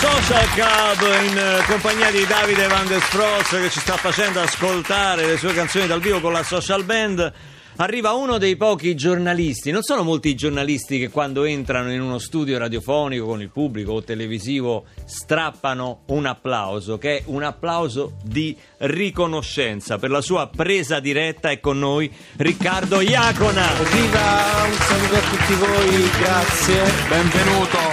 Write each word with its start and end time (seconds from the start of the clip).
Social 0.00 0.46
Club 0.54 1.28
in 1.28 1.36
eh, 1.36 1.64
compagnia 1.66 2.08
di 2.12 2.24
Davide 2.24 2.68
Van 2.68 2.86
der 2.86 3.02
Spross 3.02 3.50
che 3.60 3.68
ci 3.68 3.80
sta 3.80 3.96
facendo 3.96 4.40
ascoltare 4.40 5.26
le 5.26 5.36
sue 5.36 5.52
canzoni 5.52 5.88
dal 5.88 6.00
vivo 6.00 6.20
con 6.20 6.32
la 6.32 6.44
social 6.44 6.84
band. 6.84 7.32
Arriva 7.78 8.12
uno 8.12 8.38
dei 8.38 8.56
pochi 8.56 8.94
giornalisti, 8.94 9.72
non 9.72 9.82
sono 9.82 10.04
molti 10.04 10.28
i 10.28 10.34
giornalisti 10.36 11.00
che 11.00 11.10
quando 11.10 11.42
entrano 11.42 11.92
in 11.92 12.00
uno 12.00 12.20
studio 12.20 12.58
radiofonico 12.58 13.26
con 13.26 13.40
il 13.40 13.50
pubblico 13.50 13.92
o 13.92 14.04
televisivo 14.04 14.84
strappano 15.04 16.02
un 16.06 16.26
applauso, 16.26 16.96
che 16.96 17.16
è 17.16 17.22
un 17.26 17.42
applauso 17.42 18.18
di 18.22 18.56
riconoscenza. 18.78 19.98
Per 19.98 20.10
la 20.10 20.20
sua 20.20 20.48
presa 20.48 21.00
diretta 21.00 21.50
è 21.50 21.58
con 21.58 21.80
noi 21.80 22.08
Riccardo 22.36 23.00
Iacona. 23.00 23.66
Viva, 23.90 24.64
un 24.64 24.72
saluto 24.74 25.14
a 25.16 25.30
tutti 25.30 25.54
voi, 25.54 26.10
grazie. 26.20 26.82
Benvenuto. 27.08 27.87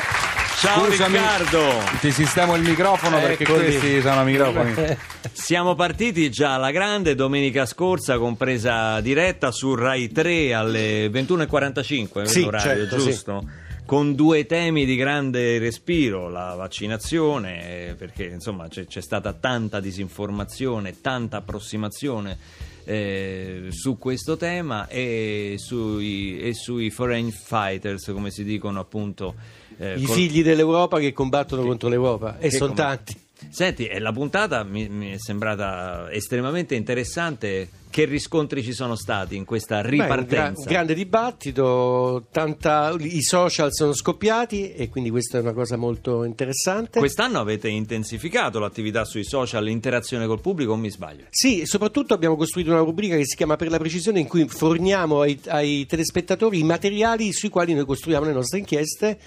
Ciao 0.65 0.85
Scusami, 0.85 1.17
Riccardo. 1.17 1.99
Ti 1.99 2.11
sistemo 2.11 2.55
il 2.55 2.63
microfono 2.63 3.19
perché 3.19 3.43
Eccoli. 3.43 3.65
questi 3.65 4.01
sono 4.01 4.23
microfoni. 4.23 4.73
Siamo 5.31 5.75
partiti 5.75 6.31
già 6.31 6.55
alla 6.55 6.71
grande 6.71 7.13
domenica 7.13 7.67
scorsa 7.67 8.17
con 8.17 8.35
presa 8.35 8.99
diretta 8.99 9.51
su 9.51 9.75
Rai 9.75 10.11
3 10.11 10.55
alle 10.55 11.07
21.45, 11.09 12.23
Sì, 12.23 12.43
l'orario 12.45 12.87
certo, 12.87 12.99
sì. 12.99 13.09
giusto? 13.11 13.47
Con 13.85 14.15
due 14.15 14.47
temi 14.47 14.85
di 14.85 14.95
grande 14.95 15.59
respiro, 15.59 16.29
la 16.29 16.55
vaccinazione, 16.55 17.93
perché 17.95 18.23
insomma 18.23 18.67
c'è, 18.67 18.87
c'è 18.87 19.01
stata 19.01 19.33
tanta 19.33 19.79
disinformazione, 19.79 20.99
tanta 20.99 21.37
approssimazione 21.37 22.39
eh, 22.85 23.67
su 23.69 23.99
questo 23.99 24.35
tema 24.35 24.87
e 24.87 25.57
sui, 25.59 26.39
e 26.39 26.55
sui 26.55 26.89
foreign 26.89 27.29
fighters, 27.29 28.11
come 28.11 28.31
si 28.31 28.43
dicono 28.43 28.79
appunto. 28.79 29.35
Eh, 29.77 29.95
I 29.99 30.03
col- 30.03 30.15
figli 30.15 30.43
dell'Europa 30.43 30.99
che 30.99 31.13
combattono 31.13 31.63
contro 31.63 31.89
l'Europa 31.89 32.37
e 32.37 32.49
che 32.49 32.55
sono 32.57 32.73
come- 32.73 32.81
tanti. 32.87 33.19
Senti, 33.49 33.87
la 33.99 34.11
puntata 34.13 34.63
mi, 34.63 34.87
mi 34.89 35.11
è 35.11 35.17
sembrata 35.17 36.09
estremamente 36.11 36.73
interessante. 36.75 37.69
Che 37.95 38.03
riscontri 38.03 38.61
ci 38.61 38.73
sono 38.73 38.95
stati 38.95 39.37
in 39.37 39.45
questa 39.45 39.81
Beh, 39.81 39.89
un, 39.89 39.95
gra- 39.95 40.03
ripartenza? 40.05 40.61
un 40.61 40.65
grande 40.67 40.93
dibattito, 40.93 42.25
tanta- 42.31 42.93
i 42.99 43.21
social 43.21 43.71
sono 43.73 43.93
scoppiati 43.93 44.73
e 44.73 44.89
quindi 44.89 45.09
questa 45.09 45.37
è 45.37 45.41
una 45.41 45.53
cosa 45.53 45.77
molto 45.77 46.23
interessante. 46.25 46.99
Quest'anno 46.99 47.39
avete 47.39 47.69
intensificato 47.69 48.59
l'attività 48.59 49.05
sui 49.05 49.23
social, 49.23 49.63
l'interazione 49.63 50.27
col 50.27 50.41
pubblico, 50.41 50.73
o 50.73 50.75
mi 50.75 50.89
sbaglio? 50.89 51.25
Sì, 51.29 51.61
e 51.61 51.65
soprattutto 51.65 52.13
abbiamo 52.13 52.35
costruito 52.35 52.71
una 52.71 52.79
rubrica 52.79 53.15
che 53.15 53.25
si 53.25 53.35
chiama 53.35 53.55
Per 53.55 53.69
la 53.69 53.77
precisione 53.77 54.19
in 54.19 54.27
cui 54.27 54.45
forniamo 54.47 55.21
ai, 55.21 55.39
ai 55.47 55.85
telespettatori 55.85 56.59
i 56.59 56.63
materiali 56.63 57.31
sui 57.31 57.49
quali 57.49 57.73
noi 57.73 57.85
costruiamo 57.85 58.25
le 58.25 58.33
nostre 58.33 58.59
inchieste 58.59 59.17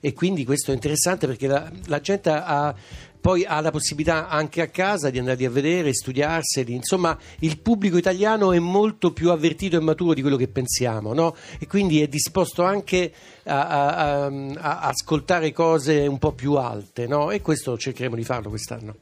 e 0.00 0.12
quindi 0.12 0.44
questo 0.44 0.70
è 0.70 0.74
interessante 0.74 1.26
perché 1.26 1.46
la, 1.46 1.70
la 1.86 2.00
gente 2.00 2.30
ha 2.30 2.74
poi 3.20 3.44
ha 3.44 3.60
la 3.60 3.70
possibilità 3.70 4.28
anche 4.28 4.62
a 4.62 4.68
casa 4.68 5.10
di 5.10 5.18
andarli 5.18 5.44
a 5.44 5.50
vedere, 5.50 5.92
studiarseli. 5.92 6.72
Insomma, 6.72 7.18
il 7.40 7.58
pubblico 7.58 7.96
italiano 7.96 8.52
è 8.52 8.58
molto 8.58 9.12
più 9.12 9.30
avvertito 9.30 9.76
e 9.76 9.80
maturo 9.80 10.14
di 10.14 10.20
quello 10.20 10.36
che 10.36 10.48
pensiamo, 10.48 11.12
no? 11.12 11.34
E 11.58 11.66
quindi 11.66 12.00
è 12.00 12.06
disposto 12.06 12.62
anche 12.62 13.12
a, 13.44 13.66
a- 13.66 14.26
a- 14.26 14.80
ascoltare 14.80 15.52
cose 15.52 16.06
un 16.06 16.18
po' 16.18 16.32
più 16.32 16.54
alte, 16.54 17.06
no? 17.06 17.30
E 17.30 17.40
questo 17.40 17.76
cercheremo 17.76 18.14
di 18.14 18.24
farlo 18.24 18.50
quest'anno. 18.50 18.96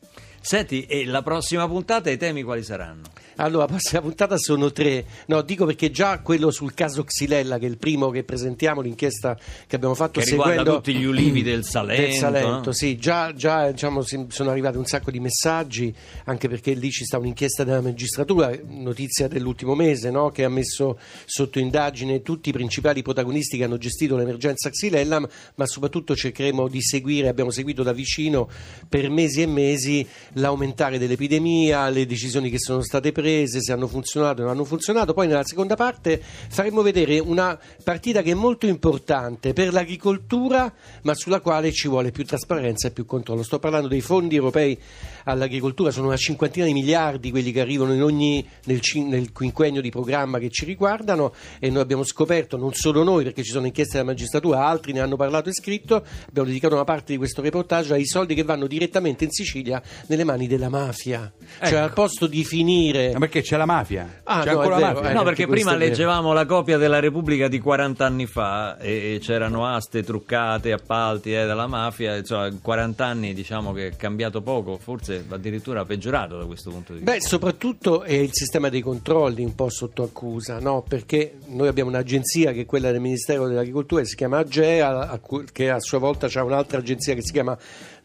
Senti, 0.46 0.84
e 0.84 1.04
la 1.04 1.22
prossima 1.22 1.66
puntata 1.66 2.08
i 2.08 2.16
temi 2.16 2.44
quali 2.44 2.62
saranno? 2.62 3.02
Allora, 3.38 3.64
la 3.64 3.70
prossima 3.70 4.00
puntata 4.00 4.38
sono 4.38 4.70
tre. 4.70 5.04
No, 5.26 5.42
dico 5.42 5.66
perché 5.66 5.90
già 5.90 6.20
quello 6.20 6.52
sul 6.52 6.72
caso 6.72 7.02
Xylella, 7.02 7.58
che 7.58 7.66
è 7.66 7.68
il 7.68 7.78
primo 7.78 8.10
che 8.10 8.22
presentiamo, 8.22 8.80
l'inchiesta 8.80 9.36
che 9.66 9.74
abbiamo 9.74 9.94
fatto 9.94 10.20
Che 10.20 10.30
riguarda 10.30 10.54
seguendo 10.54 10.76
tutti 10.76 10.94
gli 10.94 11.04
ulivi 11.04 11.42
del 11.42 11.64
Salento. 11.64 12.02
del 12.02 12.12
Salento, 12.12 12.62
no? 12.66 12.72
sì, 12.72 12.96
già, 12.96 13.34
già, 13.34 13.72
diciamo, 13.72 14.02
sono 14.02 14.50
arrivati 14.50 14.76
un 14.76 14.86
sacco 14.86 15.10
di 15.10 15.18
messaggi, 15.18 15.92
anche 16.26 16.48
perché 16.48 16.72
lì 16.74 16.90
ci 16.90 17.04
sta 17.04 17.18
un'inchiesta 17.18 17.64
della 17.64 17.80
magistratura, 17.80 18.52
notizia 18.68 19.26
dell'ultimo 19.26 19.74
mese, 19.74 20.10
no, 20.10 20.30
che 20.30 20.44
ha 20.44 20.48
messo 20.48 20.96
sotto 21.24 21.58
indagine 21.58 22.22
tutti 22.22 22.50
i 22.50 22.52
principali 22.52 23.02
protagonisti 23.02 23.58
che 23.58 23.64
hanno 23.64 23.78
gestito 23.78 24.16
l'emergenza 24.16 24.70
Xylella, 24.70 25.28
ma 25.56 25.66
soprattutto 25.66 26.14
cercheremo 26.14 26.68
di 26.68 26.80
seguire, 26.80 27.28
abbiamo 27.28 27.50
seguito 27.50 27.82
da 27.82 27.92
vicino 27.92 28.48
per 28.88 29.10
mesi 29.10 29.42
e 29.42 29.46
mesi 29.46 30.06
l'aumentare 30.36 30.98
dell'epidemia, 30.98 31.88
le 31.88 32.06
decisioni 32.06 32.50
che 32.50 32.58
sono 32.58 32.82
state 32.82 33.12
prese, 33.12 33.60
se 33.60 33.72
hanno 33.72 33.86
funzionato 33.86 34.40
o 34.40 34.44
non 34.44 34.54
hanno 34.54 34.64
funzionato. 34.64 35.12
Poi 35.12 35.26
nella 35.26 35.44
seconda 35.44 35.76
parte 35.76 36.20
faremo 36.48 36.82
vedere 36.82 37.18
una 37.18 37.58
partita 37.82 38.22
che 38.22 38.32
è 38.32 38.34
molto 38.34 38.66
importante 38.66 39.52
per 39.52 39.72
l'agricoltura, 39.72 40.72
ma 41.02 41.14
sulla 41.14 41.40
quale 41.40 41.72
ci 41.72 41.88
vuole 41.88 42.10
più 42.10 42.24
trasparenza 42.24 42.88
e 42.88 42.90
più 42.90 43.04
controllo. 43.04 43.42
Sto 43.42 43.58
parlando 43.58 43.88
dei 43.88 44.00
fondi 44.00 44.36
europei 44.36 44.78
all'agricoltura, 45.26 45.90
sono 45.90 46.08
una 46.08 46.16
cinquantina 46.16 46.66
di 46.66 46.72
miliardi 46.72 47.30
quelli 47.30 47.52
che 47.52 47.60
arrivano 47.60 47.94
in 47.94 48.02
ogni, 48.02 48.46
nel, 48.64 48.80
nel 49.06 49.32
quinquennio 49.32 49.80
di 49.80 49.90
programma 49.90 50.38
che 50.38 50.50
ci 50.50 50.64
riguardano 50.64 51.32
e 51.58 51.70
noi 51.70 51.82
abbiamo 51.82 52.04
scoperto, 52.04 52.56
non 52.56 52.72
solo 52.74 53.02
noi, 53.02 53.24
perché 53.24 53.42
ci 53.42 53.52
sono 53.52 53.66
inchieste 53.66 53.98
della 53.98 54.10
magistratura, 54.10 54.66
altri 54.66 54.92
ne 54.92 55.00
hanno 55.00 55.16
parlato 55.16 55.48
e 55.48 55.52
scritto, 55.52 56.04
abbiamo 56.28 56.48
dedicato 56.48 56.74
una 56.74 56.84
parte 56.84 57.12
di 57.12 57.18
questo 57.18 57.40
reportage 57.40 57.94
ai 57.94 58.06
soldi 58.06 58.34
che 58.34 58.42
vanno 58.42 58.66
direttamente 58.66 59.24
in 59.24 59.30
Sicilia 59.30 59.80
nelle 60.08 60.24
mani 60.24 60.46
della 60.46 60.68
mafia. 60.68 61.32
Cioè 61.58 61.68
Ecco. 61.68 61.78
al 61.78 61.92
posto 61.92 62.26
di 62.26 62.44
finire... 62.44 63.12
Ma 63.12 63.20
perché 63.20 63.42
c'è 63.42 63.56
la 63.56 63.66
mafia? 63.66 64.20
Ah, 64.24 64.42
c'è 64.42 64.52
no, 64.52 64.58
ancora 64.58 64.76
è 64.76 64.80
la 64.80 64.86
vero, 64.88 64.98
mafia? 65.00 65.10
eh. 65.10 65.14
No, 65.14 65.22
perché 65.22 65.46
prima 65.46 65.72
vero. 65.72 65.84
leggevamo 65.84 66.32
la 66.32 66.44
copia 66.46 66.76
della 66.76 67.00
Repubblica 67.00 67.48
di 67.48 67.58
40 67.58 68.04
anni 68.04 68.26
fa 68.26 68.78
e 68.78 68.96
e 68.96 69.18
c'erano 69.20 69.66
aste 69.66 70.02
truccate, 70.02 70.72
appalti 70.72 71.32
eh, 71.32 71.46
dalla 71.46 71.66
mafia, 71.66 72.16
insomma, 72.16 72.50
40 72.60 73.04
anni 73.04 73.34
diciamo 73.34 73.72
che 73.72 73.88
è 73.88 73.96
cambiato 73.96 74.40
poco, 74.40 74.78
forse 74.78 75.15
addirittura 75.28 75.84
peggiorato 75.84 76.38
da 76.38 76.44
questo 76.44 76.70
punto 76.70 76.92
di 76.92 76.98
vista. 76.98 77.14
Beh, 77.14 77.20
soprattutto 77.20 78.02
è 78.02 78.12
il 78.12 78.30
sistema 78.32 78.68
dei 78.68 78.80
controlli 78.80 79.44
un 79.44 79.54
po' 79.54 79.68
sotto 79.68 80.02
accusa, 80.02 80.58
no? 80.58 80.82
perché 80.86 81.38
noi 81.48 81.68
abbiamo 81.68 81.90
un'agenzia 81.90 82.52
che 82.52 82.62
è 82.62 82.66
quella 82.66 82.90
del 82.90 83.00
Ministero 83.00 83.46
dell'Agricoltura 83.46 84.02
che 84.02 84.08
si 84.08 84.16
chiama 84.16 84.38
AGEA, 84.38 85.20
che 85.52 85.70
a 85.70 85.80
sua 85.80 85.98
volta 85.98 86.28
ha 86.32 86.44
un'altra 86.44 86.78
agenzia 86.78 87.14
che 87.14 87.22
si 87.22 87.32
chiama, 87.32 87.56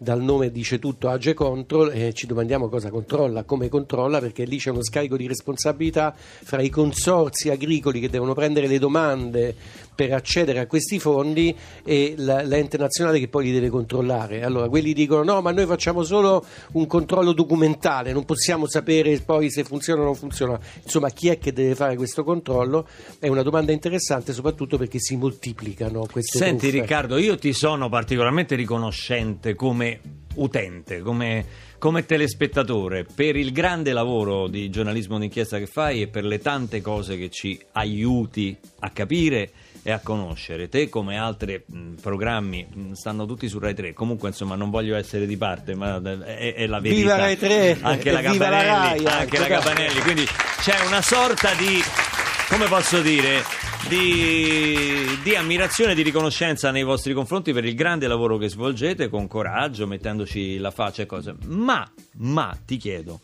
dal 0.02 0.20
nome 0.20 0.50
dice 0.50 0.80
tutto, 0.80 1.10
AGE 1.10 1.36
Control 1.36 1.92
e 1.94 2.12
ci 2.14 2.26
domandiamo 2.26 2.70
cosa 2.70 2.90
controlla, 2.90 3.44
come 3.44 3.70
controlla, 3.70 4.20
perché 4.20 4.46
lì 4.46 4.58
c'è 4.58 4.72
uno 4.72 4.84
scarico 4.84 5.16
di 5.16 5.28
responsabilità 5.28 6.16
fra 6.16 6.60
i 6.60 6.70
consorzi 6.70 7.52
agricoli 7.52 8.00
che 8.00 8.10
devono 8.10 8.34
prendere 8.34 8.66
le 8.66 8.80
domande 8.80 9.56
per 9.94 10.12
accedere 10.14 10.58
a 10.58 10.66
questi 10.66 10.98
fondi 10.98 11.56
e 11.84 12.16
l'ente 12.18 12.80
nazionale 12.80 13.20
che 13.20 13.28
poi 13.28 13.46
li 13.46 13.52
deve 13.52 13.70
controllare. 13.70 14.42
Allora, 14.42 14.68
quelli 14.70 14.94
dicono 14.94 15.22
no, 15.22 15.40
ma 15.42 15.52
noi 15.52 15.68
facciamo 15.68 16.02
solo 16.02 16.44
un 16.72 16.88
controllo 16.88 17.32
documentale, 17.32 18.12
non 18.12 18.26
possiamo 18.26 18.68
sapere 18.68 19.20
poi 19.20 19.52
se 19.52 19.64
funziona 19.64 20.02
o 20.02 20.06
non 20.06 20.16
funziona. 20.16 20.60
Insomma, 20.82 21.12
chi 21.12 21.28
è 21.28 21.38
che 21.38 21.54
deve 21.54 21.76
fare 21.76 21.96
questo 21.96 22.24
controllo? 22.24 22.88
È 23.20 23.28
una 23.28 23.44
domanda 23.44 23.72
interessante, 23.72 24.34
soprattutto 24.34 24.80
perché 24.80 24.98
si 25.00 25.16
moltiplicano 25.16 26.08
queste 26.12 26.40
Senti 26.40 26.70
truffe. 26.70 26.80
Riccardo, 26.80 27.18
io 27.18 27.38
ti 27.38 27.54
sono 27.54 27.88
particolarmente 27.88 28.56
riconoscente 28.56 29.54
come 29.54 29.91
utente, 30.36 31.02
come, 31.02 31.46
come 31.78 32.06
telespettatore, 32.06 33.06
per 33.06 33.36
il 33.36 33.52
grande 33.52 33.94
lavoro 33.94 34.48
di 34.48 34.70
giornalismo 34.70 35.18
d'inchiesta 35.20 35.58
che 35.58 35.68
fai 35.68 36.02
e 36.02 36.08
per 36.08 36.24
le 36.24 36.40
tante 36.40 36.82
cose 36.82 37.18
che 37.18 37.30
ci 37.30 37.60
aiuti 37.74 38.56
a 38.80 38.90
capire 38.90 39.52
e 39.84 39.92
a 39.92 40.00
conoscere. 40.00 40.70
Te 40.70 40.90
come 40.90 41.18
altri 41.18 41.62
mh, 41.66 41.94
programmi 42.02 42.68
mh, 42.72 42.92
stanno 42.94 43.26
tutti 43.26 43.48
su 43.48 43.60
Rai 43.60 43.74
3, 43.74 43.94
comunque 43.94 44.30
insomma 44.30 44.56
non 44.56 44.70
voglio 44.70 44.96
essere 44.96 45.26
di 45.26 45.38
parte, 45.38 45.76
ma 45.76 46.02
è, 46.02 46.54
è 46.54 46.68
la 46.68 46.80
verità. 46.80 47.02
Viva 47.02 47.16
Rai 47.16 47.38
3, 47.38 47.78
Anche 47.82 48.12
la 48.12 48.22
Rai, 48.22 49.06
anche 49.06 49.38
la 49.38 49.46
ecco. 49.46 49.54
Gabanelli, 49.54 50.00
quindi 50.02 50.26
c'è 50.62 50.86
una 50.86 51.02
sorta 51.02 51.54
di 51.56 52.11
come 52.52 52.68
posso 52.68 53.02
dire, 53.02 53.44
di, 53.88 55.06
di 55.24 55.36
ammirazione 55.36 55.94
e 55.94 55.96
di 55.96 56.02
riconoscenza 56.02 56.70
nei 56.70 56.84
vostri 56.84 57.14
confronti 57.14 57.54
per 57.54 57.64
il 57.64 57.76
grande 57.76 58.08
lavoro 58.08 58.38
che 58.38 58.50
svolgete 58.50 59.08
con 59.08 59.26
coraggio, 59.26 59.88
mettendoci 59.88 60.58
la 60.58 60.70
faccia 60.70 61.04
e 61.04 61.06
cose. 61.06 61.34
Ma, 61.46 61.90
ma 62.18 62.58
ti 62.66 62.76
chiedo, 62.76 63.22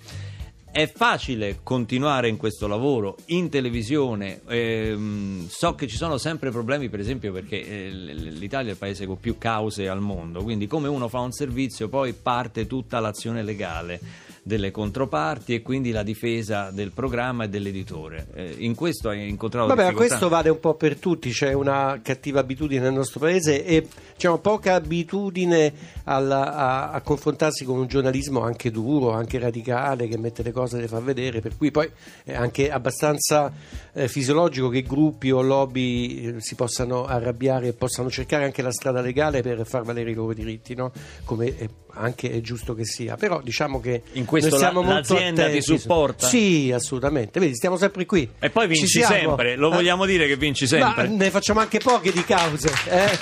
È 0.71 0.89
facile 0.89 1.59
continuare 1.61 2.29
in 2.29 2.37
questo 2.37 2.67
lavoro 2.67 3.17
in 3.27 3.49
televisione? 3.49 4.41
Ehm, 4.47 5.47
so 5.49 5.75
che 5.75 5.87
ci 5.87 5.97
sono 5.97 6.17
sempre 6.17 6.49
problemi, 6.49 6.87
per 6.87 6.99
esempio, 7.01 7.33
perché 7.33 7.59
eh, 7.65 7.89
l'Italia 7.89 8.69
è 8.69 8.73
il 8.73 8.77
paese 8.77 9.05
con 9.05 9.19
più 9.19 9.37
cause 9.37 9.89
al 9.89 9.99
mondo, 9.99 10.41
quindi 10.41 10.67
come 10.67 10.87
uno 10.87 11.09
fa 11.09 11.19
un 11.19 11.31
servizio 11.33 11.89
poi 11.89 12.13
parte 12.13 12.65
tutta 12.65 12.99
l'azione 13.01 13.43
legale 13.43 13.99
delle 14.47 14.71
controparti 14.71 15.53
e 15.53 15.61
quindi 15.61 15.91
la 15.91 16.03
difesa 16.03 16.71
del 16.71 16.91
programma 16.91 17.43
e 17.43 17.49
dell'editore. 17.49 18.27
Eh, 18.33 18.55
in 18.59 18.75
questo 18.75 19.09
hai 19.09 19.27
incontrato 19.27 19.67
Vabbè, 19.67 19.81
difficoltà? 19.83 20.07
questo 20.07 20.29
vale 20.29 20.49
un 20.49 20.59
po' 20.61 20.73
per 20.75 20.95
tutti, 20.95 21.29
c'è 21.31 21.51
una 21.51 21.99
cattiva 22.01 22.39
abitudine 22.39 22.81
nel 22.81 22.93
nostro 22.93 23.19
paese 23.19 23.65
e 23.65 23.85
diciamo, 24.13 24.37
poca 24.37 24.75
abitudine 24.75 25.73
alla- 26.05 26.55
a, 26.55 26.91
a 26.91 27.01
confrontarsi 27.01 27.65
con 27.65 27.77
un 27.77 27.87
giornalismo 27.87 28.39
anche 28.41 28.71
duro, 28.71 29.11
anche 29.11 29.37
radicale, 29.37 30.07
che 30.07 30.17
mette 30.17 30.43
le 30.43 30.53
cose 30.53 30.77
e 30.77 30.81
le 30.81 30.87
fa 30.87 31.01
vedere, 31.01 31.41
per 31.41 31.57
cui 31.57 31.69
poi 31.69 31.89
è 32.23 32.33
anche 32.33 32.71
abbastanza 32.71 33.51
eh, 33.91 34.07
fisiologico 34.07 34.69
che 34.69 34.81
gruppi 34.81 35.29
o 35.29 35.41
lobby 35.41 36.21
eh, 36.21 36.35
si 36.37 36.55
possano 36.55 37.05
arrabbiare 37.05 37.67
e 37.67 37.73
possano 37.73 38.09
cercare 38.09 38.45
anche 38.45 38.61
la 38.61 38.71
strada 38.71 39.01
legale 39.01 39.41
per 39.41 39.67
far 39.67 39.83
valere 39.83 40.11
i 40.11 40.13
loro 40.13 40.33
diritti, 40.33 40.73
no? 40.73 40.93
come 41.25 41.57
è, 41.57 41.67
anche 41.97 42.31
è 42.31 42.41
giusto 42.41 42.73
che 42.73 42.85
sia. 42.85 43.15
Però 43.15 43.41
diciamo 43.41 43.79
che 43.79 44.03
In 44.13 44.25
questo 44.25 44.57
la- 44.57 44.71
l'azienda 44.71 45.41
ti 45.43 45.47
attenti 45.47 45.61
su- 45.61 45.77
supporta? 45.77 46.27
Sì, 46.27 46.71
assolutamente. 46.73 47.39
Vedi, 47.39 47.55
stiamo 47.55 47.77
sempre 47.77 48.05
qui. 48.05 48.29
E 48.39 48.49
poi 48.49 48.63
Ci 48.63 48.81
vinci 48.81 49.01
sempre, 49.03 49.55
lo 49.55 49.71
Eh? 49.71 49.75
vogliamo 49.75 50.05
dire 50.05 50.27
che 50.27 50.35
vinci 50.37 50.67
sempre? 50.67 51.07
Ma 51.07 51.15
ne 51.15 51.29
facciamo 51.29 51.59
anche 51.59 51.79
poche 51.79 52.11
di 52.11 52.23
cause, 52.23 52.71
eh? 52.89 53.09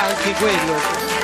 anche 0.00 0.32
quello. 0.38 1.19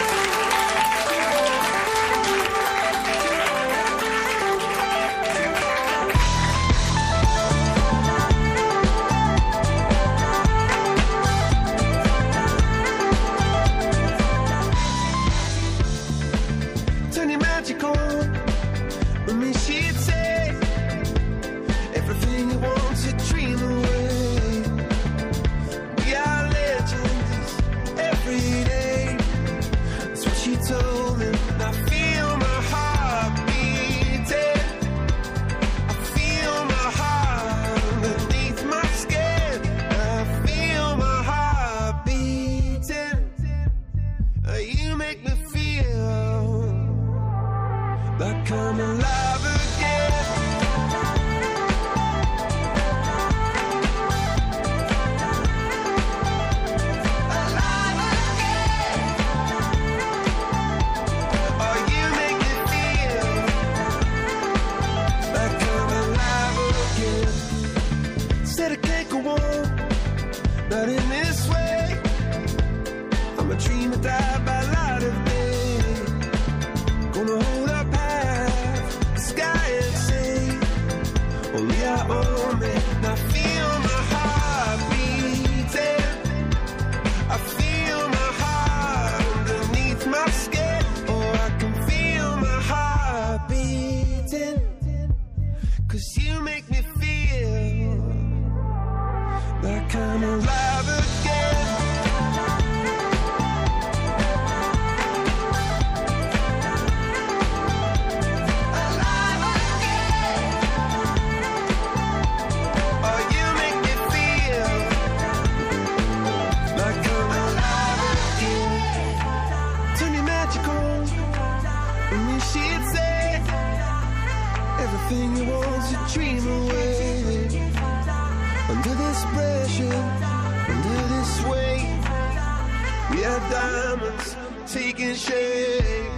Diamonds 133.50 134.36
taking 134.66 135.14
shape. 135.14 136.10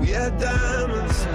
We 0.00 0.14
are 0.14 0.30
diamonds 0.30 1.26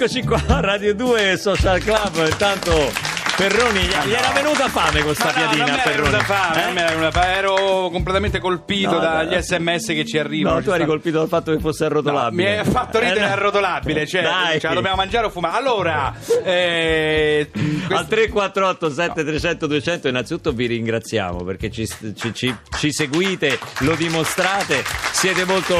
Eccoci 0.00 0.22
qua, 0.22 0.40
Radio 0.62 0.94
2 0.94 1.36
Social 1.36 1.80
Club. 1.80 2.24
Intanto 2.30 2.92
Perroni, 3.36 3.80
gli 3.80 4.12
era 4.12 4.30
venuta 4.32 4.68
fame 4.68 5.02
con 5.02 5.12
sta 5.12 5.24
Ma 5.24 5.32
no, 5.32 5.38
piadina 5.50 5.64
non 5.66 5.80
Perroni. 5.82 6.22
fame, 6.22 6.60
Eh? 6.60 6.64
non 6.66 6.72
mi 6.74 6.78
era 6.80 6.88
venuta 6.90 7.10
fame, 7.10 7.34
ero 7.34 7.88
completamente 7.90 8.38
colpito 8.38 8.92
No, 8.92 8.98
dagli 9.00 9.34
no. 9.34 9.40
sms 9.40 9.86
che 9.86 10.04
ci 10.04 10.18
arrivano. 10.18 10.54
No, 10.56 10.62
tu 10.62 10.68
eri 10.68 10.78
stanno- 10.78 10.92
colpito 10.92 11.18
dal 11.18 11.26
fatto 11.28 11.52
che 11.52 11.58
fosse 11.58 11.82
No, 11.84 11.90
arrotolabile. 11.90 12.42
mi 12.52 12.58
hai 12.58 12.64
fatto 12.64 12.98
ridere 13.00 13.18
Eh, 13.18 13.26
no. 13.26 13.32
arrotolabile, 13.32 14.06
cioè, 14.06 14.22
Dai. 14.22 14.60
ce 14.60 14.68
la 14.68 14.74
dobbiamo 14.74 14.96
mangiare 14.96 15.26
o 15.26 15.30
fumare. 15.30 15.56
Allora, 15.56 16.14
eh, 16.44 17.50
questo- 17.52 17.94
Al 17.96 18.06
348 18.06 18.90
7300 18.90 19.66
200 19.66 20.06
innanzitutto 20.08 20.52
vi 20.52 20.66
ringraziamo 20.66 21.42
perché 21.42 21.70
ci, 21.72 21.86
ci- 22.14 22.32
ci- 22.32 22.54
ci 22.78 22.92
seguite, 22.92 23.58
lo 23.78 23.94
dimostrate, 23.96 24.84
siete 25.10 25.44
molto 25.44 25.76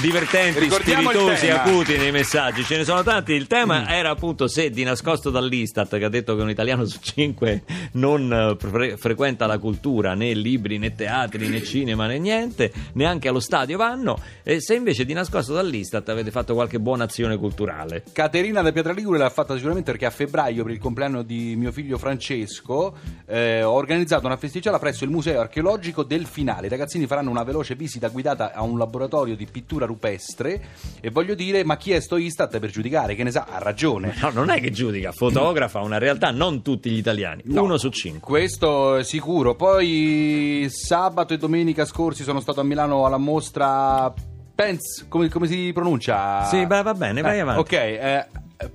divertenti, 0.00 0.58
Ricordiamo 0.60 1.10
spiritosi, 1.10 1.48
acuti 1.48 1.96
nei 1.96 2.12
messaggi. 2.12 2.62
Ce 2.64 2.76
ne 2.76 2.84
sono 2.84 3.02
tanti. 3.02 3.32
Il 3.32 3.46
tema 3.46 3.80
Mm. 3.80 3.88
era 3.88 4.10
appunto 4.10 4.46
se 4.46 4.70
di 4.70 4.84
nascosto 4.84 5.30
dall'Istat, 5.30 5.96
che 5.98 6.04
ha 6.04 6.08
detto 6.08 6.36
che 6.36 6.42
un 6.42 6.50
italiano 6.50 6.84
su 6.84 6.98
cinque 7.00 7.62
non 7.92 8.32
eh, 8.32 8.56
fre- 8.58 8.96
frequenta 8.96 9.46
la 9.46 9.58
cultura, 9.58 10.14
né 10.14 10.32
libri, 10.34 10.78
né 10.78 10.94
teatri, 10.94 11.48
né 11.48 11.62
cinema, 11.62 12.06
né 12.06 12.18
niente, 12.18 12.72
neanche 12.92 13.28
allo 13.28 13.40
stadio 13.40 13.76
vanno. 13.78 14.18
E 14.42 14.60
se 14.60 14.74
invece 14.74 15.04
di 15.04 15.12
nascosto 15.14 15.52
dall'Istat 15.54 16.08
avete 16.10 16.30
fatto 16.30 16.54
qualche 16.54 16.78
buona 16.78 17.04
azione 17.04 17.36
culturale. 17.36 18.04
Caterina 18.12 18.62
da 18.62 18.72
Pietraligure 18.72 19.18
l'ha 19.18 19.30
fatta 19.30 19.54
sicuramente 19.54 19.90
perché 19.90 20.06
a 20.06 20.10
febbraio, 20.10 20.62
per 20.62 20.72
il 20.72 20.78
compleanno 20.78 21.22
di 21.22 21.54
mio 21.56 21.72
figlio 21.72 21.96
Francesco, 21.98 22.94
eh, 23.26 23.62
ho 23.62 23.72
organizzato 23.72 24.26
una 24.26 24.36
festicella 24.36 24.78
presso 24.78 25.04
il 25.04 25.10
Museo 25.10 25.40
Archeologico 25.40 26.02
del 26.02 26.26
Finale. 26.26 26.66
I 26.66 26.70
ragazzini 26.70 27.06
faranno 27.06 27.30
una 27.30 27.44
veloce 27.44 27.74
visita 27.74 28.08
guidata 28.08 28.52
a 28.52 28.62
un 28.62 28.76
laboratorio 28.78 29.34
di 29.34 29.46
pittura 29.50 29.84
rupestre 29.86 30.60
e 31.00 31.10
voglio 31.10 31.34
dire, 31.34 31.64
ma 31.64 31.76
chi 31.76 31.92
è 31.92 32.00
sto 32.00 32.16
Istat 32.16 32.58
per 32.58 32.70
giudicare? 32.70 33.14
Che 33.14 33.22
ne 33.22 33.30
sa? 33.30 33.46
Ha 33.48 33.58
ragione. 33.58 34.14
No, 34.20 34.30
non 34.30 34.50
è 34.50 34.60
che 34.60 34.70
giudica, 34.70 35.12
fotografa 35.12 35.80
una 35.80 35.98
realtà, 35.98 36.30
non 36.30 36.62
tutti 36.62 36.90
gli 36.90 36.98
italiani, 36.98 37.42
No. 37.46 37.62
uno 37.62 37.78
su 37.78 37.88
cinque. 37.90 38.20
Questo 38.28 38.96
è 38.96 39.04
sicuro. 39.04 39.54
Poi 39.54 40.66
sabato 40.70 41.32
e 41.34 41.38
domenica 41.38 41.84
scorsi 41.84 42.22
sono 42.22 42.40
stato 42.40 42.60
a 42.60 42.64
Milano 42.64 43.06
alla 43.06 43.16
mostra 43.18 44.12
Pence, 44.54 45.04
come, 45.08 45.28
come 45.28 45.46
si 45.46 45.70
pronuncia? 45.74 46.44
Sì, 46.44 46.64
beh, 46.66 46.82
va 46.82 46.94
bene, 46.94 47.20
vai 47.20 47.36
Eh, 47.36 47.40
avanti. 47.40 47.60
Ok, 47.60 47.72
eh, 47.72 48.26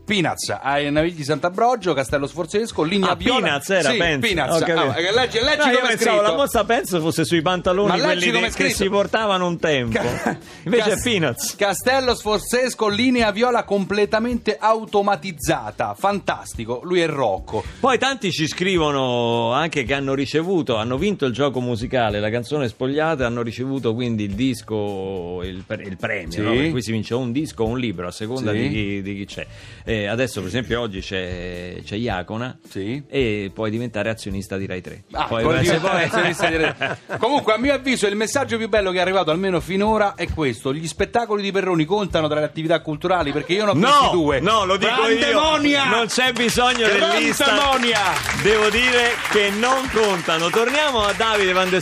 Peanuts 0.05 0.55
ai 0.61 0.91
Navigli 0.91 1.15
di 1.15 1.23
Sant'Ambrogio, 1.23 1.93
Castello 1.93 2.27
Sforzesco, 2.27 2.83
Linea 2.83 3.09
Ah, 3.11 3.15
Viola. 3.15 3.39
Peanuts 3.41 3.69
era, 3.71 3.89
sì, 3.89 3.97
penso. 3.97 4.27
Ho 4.27 4.59
capito. 4.59 4.79
Ah, 4.79 5.11
leggi, 5.11 5.39
leggi 5.39 5.57
No, 5.65 5.71
io 5.71 5.79
come 5.79 5.93
è 5.93 5.95
pensavo 5.95 6.17
scritto. 6.17 6.21
la 6.31 6.35
mozza 6.35 6.63
penso 6.65 6.99
fosse 6.99 7.25
sui 7.25 7.41
pantaloni 7.41 7.97
Ma 7.97 8.03
quelli 8.03 8.31
come 8.31 8.49
che 8.51 8.69
si 8.69 8.87
portavano 8.89 9.47
un 9.47 9.57
tempo. 9.57 9.99
Ca- 9.99 10.37
Invece 10.65 10.89
Cas- 10.89 10.99
è 10.99 11.03
Peanuts. 11.03 11.55
Castello 11.55 12.13
Sforzesco, 12.13 12.87
linea 12.89 13.31
viola 13.31 13.63
completamente 13.63 14.55
automatizzata. 14.59 15.95
Fantastico. 15.97 16.81
Lui 16.83 16.99
è 17.01 17.07
Rocco. 17.07 17.63
Poi 17.79 17.97
tanti 17.97 18.31
ci 18.31 18.47
scrivono 18.47 19.51
anche 19.51 19.83
che 19.83 19.93
hanno 19.95 20.13
ricevuto, 20.13 20.75
hanno 20.75 20.97
vinto 20.97 21.25
il 21.25 21.33
gioco 21.33 21.59
musicale, 21.59 22.19
la 22.19 22.29
canzone 22.29 22.67
spogliata, 22.67 23.25
hanno 23.25 23.41
ricevuto 23.41 23.93
quindi 23.95 24.25
il 24.25 24.33
disco, 24.35 25.41
il, 25.43 25.63
il 25.67 25.97
premio, 25.97 26.31
Sì. 26.31 26.41
no? 26.41 26.53
per 26.53 26.69
cui 26.69 26.81
si 26.83 26.91
vince 26.91 27.15
un 27.15 27.31
disco 27.31 27.63
o 27.63 27.67
un 27.67 27.79
libro 27.79 28.07
a 28.07 28.11
seconda 28.11 28.51
Sì. 28.51 28.57
di, 28.59 28.69
chi, 28.69 29.01
di 29.01 29.15
chi 29.15 29.25
c'è. 29.25 29.47
Eh, 29.83 30.05
adesso 30.07 30.39
per 30.39 30.49
esempio 30.49 30.79
oggi 30.81 30.99
c'è, 31.01 31.75
c'è 31.83 31.95
Iacona 31.95 32.57
Sì. 32.69 33.01
e 33.09 33.51
puoi 33.53 33.69
diventare 33.71 34.09
azionista 34.09 34.57
di 34.57 34.65
Rai 34.65 34.81
3. 34.81 35.03
Ah, 35.11 35.25
poi, 35.25 35.59
dire- 35.59 35.77
poi- 35.77 36.03
azionista 36.03 36.47
di 36.49 36.57
Rai. 36.57 36.73
Comunque, 37.17 37.53
a 37.53 37.57
mio 37.57 37.73
avviso, 37.73 38.07
il 38.07 38.15
messaggio 38.15 38.57
più 38.57 38.69
bello 38.69 38.91
che 38.91 38.97
è 38.97 39.01
arrivato 39.01 39.31
almeno 39.31 39.59
finora 39.59 40.15
è 40.15 40.27
questo: 40.29 40.73
gli 40.73 40.87
spettacoli 40.87 41.41
di 41.41 41.51
Perroni 41.51 41.85
contano 41.85 42.27
tra 42.27 42.39
le 42.39 42.45
attività 42.45 42.79
culturali 42.81 43.31
perché 43.31 43.53
io 43.53 43.65
ne 43.65 43.71
ho 43.71 43.73
visti 43.73 43.89
No, 44.05 44.09
due. 44.11 44.39
no, 44.39 44.65
lo 44.65 44.77
dico 44.77 45.07
io. 45.07 45.19
Pandemonia! 45.19 45.85
Non 45.89 46.07
c'è 46.07 46.31
bisogno 46.33 46.87
dell'Istat. 46.87 47.47
Pandemonia! 47.47 47.99
Devo 48.43 48.69
dire 48.69 49.11
che 49.31 49.49
non 49.49 49.89
contano. 49.91 50.49
Torniamo 50.49 51.01
a 51.03 51.13
Davide 51.13 51.53
Van 51.53 51.69
der 51.69 51.81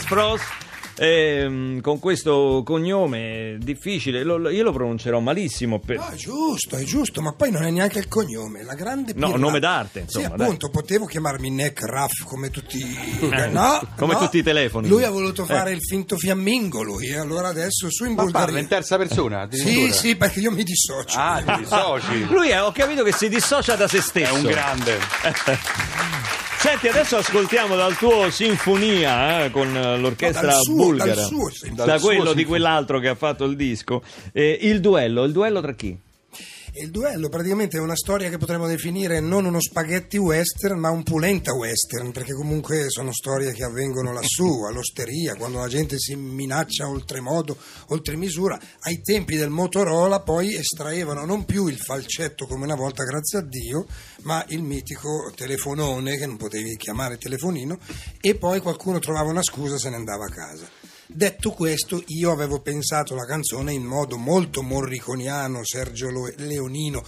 Ehm, 1.02 1.80
con 1.80 1.98
questo 1.98 2.60
cognome 2.62 3.56
difficile, 3.58 4.22
Lo- 4.22 4.50
io 4.50 4.62
lo 4.62 4.70
pronuncerò 4.72 5.18
malissimo. 5.20 5.78
per- 5.78 5.96
No, 5.96 6.08
è 6.08 6.14
giusto, 6.14 6.76
è 6.76 6.82
giusto, 6.82 7.22
ma 7.22 7.32
poi 7.32 7.50
non 7.50 7.62
è 7.62 7.70
neanche 7.70 7.98
il 8.00 8.06
cognome, 8.06 8.62
la 8.64 8.74
grande 8.74 9.12
No, 9.14 9.28
pirla. 9.30 9.40
nome 9.40 9.60
d'arte, 9.60 10.00
insomma, 10.00 10.26
Sì, 10.28 10.34
dai. 10.36 10.46
appunto, 10.46 10.68
potevo 10.68 11.06
chiamarmi 11.06 11.48
Neck 11.50 11.84
Raff 11.86 12.24
come 12.24 12.50
tutti 12.50 12.78
Eh, 13.32 13.46
no, 13.48 13.80
come 13.96 14.12
no. 14.12 14.18
tutti 14.18 14.36
i 14.38 14.42
telefoni. 14.42 14.88
Lui 14.88 15.02
ha 15.04 15.10
voluto 15.10 15.44
Eh. 15.44 15.46
fare 15.46 15.70
il 15.72 15.80
finto 15.80 16.18
fiammingo 16.18 16.82
lui, 16.82 17.06
e 17.06 17.16
allora 17.16 17.48
adesso 17.48 17.90
su 17.90 18.04
in 18.04 18.10
Ma 18.10 18.16
parla 18.24 18.30
Bulgaria. 18.32 18.60
in 18.60 18.68
terza 18.68 18.98
persona? 18.98 19.48
Sì, 19.50 19.60
addirittura? 19.62 19.92
sì, 19.94 20.16
perché 20.16 20.40
io 20.40 20.50
mi 20.50 20.62
dissocio. 20.64 21.18
Ah, 21.18 21.42
ti 21.42 21.62
dissoci. 21.62 22.24
Lui 22.28 22.50
è- 22.50 22.62
ho 22.62 22.72
capito 22.72 23.02
che 23.04 23.12
si 23.12 23.30
dissocia 23.30 23.74
da 23.74 23.88
se 23.88 23.96
È 23.96 24.00
stesso. 24.02 24.34
un 24.34 24.42
grande. 24.42 24.98
Senti, 26.70 26.86
adesso 26.86 27.16
ascoltiamo 27.16 27.74
dal 27.74 27.96
tuo 27.96 28.30
Sinfonia 28.30 29.44
eh, 29.44 29.50
con 29.50 29.72
l'orchestra 29.72 30.52
suo- 30.52 30.74
bulgara. 30.74 31.14
dal 31.14 31.24
suo 31.24 31.50
da 31.72 31.84
Dal 31.84 31.98
suo 31.98 32.06
quello 32.08 32.20
di 32.22 32.26
Sinfonia. 32.28 32.46
quell'altro 32.46 32.98
che 33.00 33.08
ha 33.08 33.14
fatto 33.16 33.44
il 33.44 33.56
disco. 33.56 34.02
Eh, 34.32 34.56
il 34.62 34.80
duello, 34.80 35.24
il 35.24 35.32
duello 35.32 35.60
tra 35.60 35.72
chi? 35.74 35.98
Il 36.74 36.92
duello 36.92 37.28
praticamente 37.28 37.78
è 37.78 37.80
una 37.80 37.96
storia 37.96 38.30
che 38.30 38.38
potremmo 38.38 38.68
definire 38.68 39.18
non 39.18 39.44
uno 39.44 39.60
spaghetti 39.60 40.16
western, 40.18 40.78
ma 40.78 40.90
un 40.90 41.02
pulenta 41.02 41.52
western, 41.52 42.12
perché 42.12 42.32
comunque 42.32 42.86
sono 42.90 43.12
storie 43.12 43.52
che 43.52 43.64
avvengono 43.64 44.12
lassù, 44.12 44.62
all'osteria, 44.70 45.34
quando 45.34 45.58
la 45.58 45.66
gente 45.66 45.98
si 45.98 46.14
minaccia 46.14 46.88
oltremodo, 46.88 47.56
oltre 47.88 48.14
misura. 48.14 48.56
Ai 48.82 49.02
tempi 49.02 49.34
del 49.34 49.50
Motorola 49.50 50.20
poi 50.20 50.54
estraevano 50.54 51.24
non 51.24 51.44
più 51.44 51.66
il 51.66 51.78
falcetto 51.78 52.46
come 52.46 52.66
una 52.66 52.76
volta, 52.76 53.02
grazie 53.02 53.38
a 53.40 53.42
Dio, 53.42 53.86
ma 54.22 54.44
il 54.48 54.62
mitico 54.62 55.32
telefonone 55.34 56.16
che 56.18 56.26
non 56.26 56.36
potevi 56.36 56.76
chiamare 56.76 57.18
telefonino 57.18 57.78
e 58.20 58.36
poi 58.36 58.60
qualcuno 58.60 59.00
trovava 59.00 59.28
una 59.28 59.42
scusa 59.42 59.74
e 59.74 59.78
se 59.80 59.90
ne 59.90 59.96
andava 59.96 60.26
a 60.26 60.30
casa. 60.30 60.79
Detto 61.12 61.50
questo, 61.50 62.02
io 62.06 62.30
avevo 62.30 62.60
pensato 62.60 63.14
la 63.14 63.26
canzone 63.26 63.72
in 63.72 63.82
modo 63.82 64.16
molto 64.16 64.62
morriconiano, 64.62 65.64
Sergio 65.64 66.08
Leonino, 66.36 67.02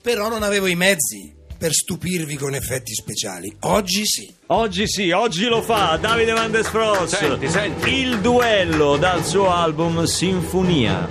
però 0.00 0.28
non 0.28 0.42
avevo 0.42 0.66
i 0.66 0.74
mezzi 0.74 1.32
per 1.56 1.72
stupirvi 1.72 2.36
con 2.36 2.54
effetti 2.54 2.94
speciali. 2.94 3.54
Oggi 3.60 4.04
sì. 4.06 4.32
Oggi 4.46 4.88
sì, 4.88 5.10
oggi 5.10 5.44
lo 5.44 5.62
fa 5.62 5.96
Davide 6.00 6.32
Van 6.32 6.52
Spross. 6.62 7.16
Senti, 7.16 7.48
senti. 7.48 7.90
Il 7.90 8.20
duello 8.20 8.96
dal 8.96 9.24
suo 9.24 9.50
album 9.50 10.04
Sinfonia. 10.04 11.08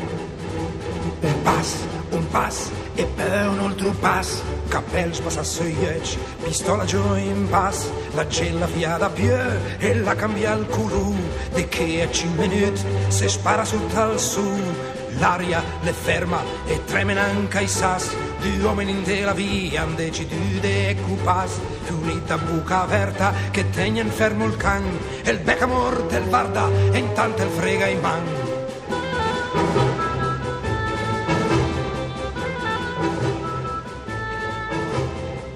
Un 1.21 1.41
pas, 1.43 1.75
un 2.11 2.27
pas 2.29 2.69
e 2.95 3.05
poi 3.05 3.47
un 3.47 3.59
altro 3.59 3.91
pas. 4.73 4.81
Cappello 4.83 5.13
spassasseiec, 5.13 6.17
pistola 6.43 6.85
giù 6.85 7.15
in 7.15 7.47
pas. 7.49 7.91
La 8.13 8.27
gella 8.27 8.65
via 8.65 8.97
da 8.97 9.09
più 9.09 9.31
e 9.77 9.95
la 9.95 10.15
cambia 10.15 10.53
al 10.53 10.67
culo. 10.67 11.13
Di 11.53 11.67
che 11.67 12.01
a 12.01 12.11
5 12.11 12.47
minuti 12.47 12.81
se 13.07 13.27
spara 13.27 13.65
su 13.65 13.79
tal 13.87 14.19
su. 14.19 14.43
L'aria 15.19 15.61
le 15.81 15.93
ferma 15.93 16.41
e 16.65 16.83
tremen 16.85 17.17
anche 17.17 17.61
i 17.61 17.67
sas. 17.67 18.09
Due 18.39 18.63
uomini 18.63 19.01
della 19.03 19.33
via 19.33 19.83
han 19.83 19.95
deciduto 19.95 20.65
e 20.65 20.97
cupas. 21.05 21.59
Unita 21.89 22.37
buca 22.37 22.81
aperta 22.81 23.31
che 23.51 23.69
tenien 23.69 24.09
fermo 24.09 24.45
il 24.45 24.57
can. 24.57 24.83
E 25.23 25.29
il 25.29 25.39
beccamor 25.39 26.07
del 26.07 26.23
varda 26.23 26.67
e 26.91 26.97
intanto 26.97 27.43
il 27.43 27.49
frega 27.49 27.87
in 27.87 27.99
man. 27.99 28.42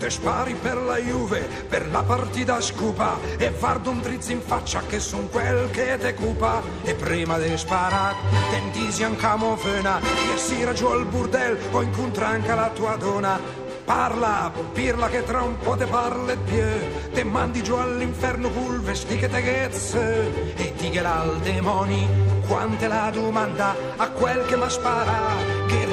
Te 0.07 0.13
spari 0.13 0.53
per 0.53 0.77
la 0.77 0.95
Juve, 0.99 1.41
per 1.67 1.91
la 1.91 2.01
partita 2.01 2.61
scupa 2.61 3.19
e 3.37 3.49
vardo 3.49 3.89
un 3.89 3.99
drizzo 3.99 4.31
in 4.31 4.39
faccia 4.39 4.81
che 4.87 5.01
son 5.01 5.29
quel 5.29 5.69
che 5.71 5.97
te 5.99 6.13
cupa. 6.13 6.61
E 6.83 6.95
prima 6.95 7.37
di 7.37 7.57
sparare 7.57 8.15
tentisi 8.49 9.03
anche 9.03 9.25
a 9.25 9.35
mofena 9.35 9.99
e 9.99 10.37
si 10.37 10.65
giù 10.75 10.85
al 10.85 11.05
burdel 11.07 11.57
o 11.71 11.81
incontra 11.81 12.27
anche 12.27 12.55
la 12.55 12.69
tua 12.73 12.95
donna 12.95 13.37
Parla, 13.83 14.49
pirla 14.73 15.09
che 15.09 15.23
tra 15.23 15.41
un 15.41 15.57
po' 15.57 15.75
te 15.75 15.85
parla 15.85 16.31
e 16.31 16.37
più 16.37 17.11
Te 17.13 17.23
mandi 17.25 17.61
giù 17.61 17.75
all'inferno 17.75 18.49
col 18.49 18.79
vesti 18.79 19.17
che 19.17 19.27
te 19.27 19.41
ghezze 19.41 20.55
E 20.55 20.73
ti 20.75 20.89
che 20.89 20.99
al 20.99 21.37
demoni 21.39 22.07
quante 22.47 22.87
la 22.87 23.09
domanda 23.13 23.75
a 23.97 24.09
quel 24.09 24.45
che 24.45 24.55
mi 24.55 24.69
spara 24.69 25.35
Che 25.67 25.85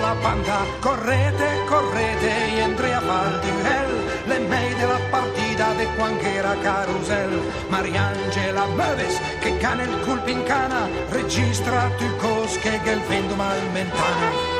la 0.00 0.14
banda. 0.14 0.64
Correte, 0.80 1.64
correte, 1.66 2.54
e 2.54 2.62
Andrea 2.62 3.00
fal 3.00 3.40
duel 3.40 3.92
Le 4.26 4.38
mei 4.38 4.74
della 4.74 5.00
partita 5.10 5.72
de 5.74 5.86
quanchera 5.96 6.54
carusel 6.62 7.40
Mariangela 7.68 8.66
Meves 8.66 9.20
che 9.40 9.56
cane 9.58 9.84
il 9.84 10.00
colpo 10.00 10.30
in 10.30 10.42
cana. 10.44 10.88
Registra 11.08 11.90
tu 11.96 12.16
cos 12.16 12.58
che 12.58 12.80
il 12.84 13.00
vento 13.08 13.34
malmentana 13.34 14.51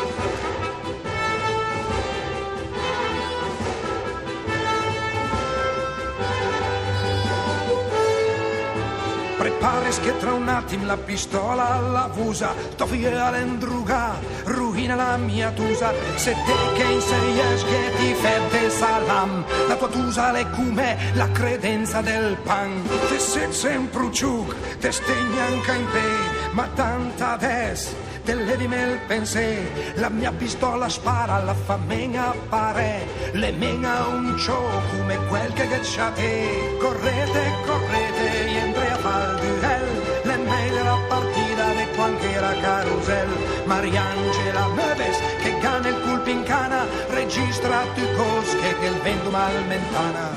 Prepares 9.92 10.00
che 10.00 10.16
tra 10.18 10.32
un 10.32 10.48
attimo 10.48 10.86
la 10.86 10.96
pistola 10.96 11.74
alla 11.74 12.08
vusa 12.12 12.54
Sto 12.72 12.86
via 12.86 13.30
l'endruga, 13.30 14.14
ruina 14.44 14.94
la 14.94 15.16
mia 15.16 15.50
tusa. 15.50 15.92
Se 16.16 16.32
te 16.32 16.54
che 16.74 16.84
insegnes 16.84 17.64
che 17.64 17.92
ti 17.96 18.14
fette 18.14 18.70
salam 18.70 19.44
La 19.68 19.76
tua 19.76 19.88
tusa 19.88 20.32
le 20.32 20.48
come 20.50 20.96
la 21.14 21.30
credenza 21.30 22.00
del 22.00 22.36
pan. 22.42 22.82
Te 23.08 23.18
sei 23.18 23.52
sempre 23.52 24.10
ciuc, 24.12 24.78
te 24.78 24.90
stegni 24.90 25.38
anche 25.38 25.72
in 25.72 25.86
pe 25.90 26.52
Ma 26.52 26.68
tanta 26.74 27.36
des 27.36 27.94
te 28.24 28.34
levimi 28.34 28.76
il 28.76 29.00
pensé 29.08 29.92
La 29.94 30.08
mia 30.08 30.30
pistola 30.30 30.88
spara, 30.88 31.42
la 31.42 31.54
fa 31.54 31.76
menga 31.76 32.30
appare 32.30 33.06
Le 33.32 33.50
menga 33.52 34.06
un 34.06 34.38
ciò 34.38 34.60
come 34.96 35.16
quel 35.28 35.52
che 35.52 35.68
c'ha 35.82 36.10
te. 36.10 36.76
Correte, 36.78 37.42
correte, 37.66 37.71
Mariangela 43.82 44.68
Neves 44.76 45.18
che 45.42 45.58
gana 45.58 45.88
il 45.88 46.00
culpo 46.02 46.30
in 46.30 46.44
cana, 46.44 46.86
registra 47.08 47.82
tu 47.96 48.02
cosche 48.14 48.78
che 48.78 48.86
il 48.86 49.00
vento 49.02 49.28
malmentana. 49.28 50.30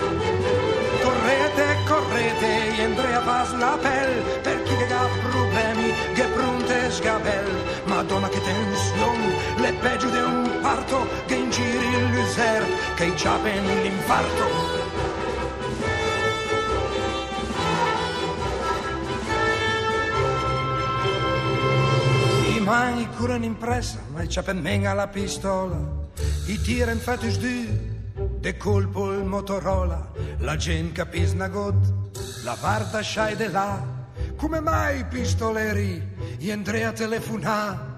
Correte, 1.03 1.77
correte, 1.85 2.81
Andrea 2.81 3.19
pas 3.19 3.53
la 3.53 3.77
pel, 3.79 4.23
per 4.41 4.63
chi 4.63 4.75
che 4.75 4.91
ha 4.91 5.07
problemi, 5.29 5.93
che 6.15 6.23
pronte 6.23 6.89
scabel. 6.89 7.51
Madonna 7.83 8.29
che 8.29 8.41
tensione, 8.41 9.35
le 9.57 9.73
peggio 9.73 10.09
di 10.09 10.17
un 10.17 10.57
parto, 10.63 11.07
che 11.27 11.35
in 11.35 11.51
giri 11.51 12.09
l'user, 12.13 12.65
che 12.95 13.05
i 13.05 13.15
ciapen 13.15 13.63
l'infarto. 13.83 14.84
Mai 22.65 23.07
curano 23.15 23.45
impressa, 23.45 23.99
ma 24.11 24.23
il 24.23 24.27
ciapen 24.27 24.85
alla 24.87 25.07
pistola. 25.07 25.77
I 26.47 26.59
tira 26.61 26.91
in 26.91 26.99
fetus 26.99 27.37
di, 27.37 27.69
de 28.39 28.57
colpo 28.57 29.11
il 29.13 29.23
Motorola. 29.23 30.11
La 30.39 30.55
gente 30.55 30.91
capisce 30.93 31.35
una 31.35 31.47
god, 31.47 31.75
la 32.43 32.57
varda 32.59 33.03
scai 33.03 33.35
de 33.35 33.49
là. 33.49 33.79
Come 34.35 34.59
mai 34.59 35.05
pistoleri, 35.05 36.01
gli 36.37 36.49
Andrea 36.49 36.91
telefona? 36.91 37.93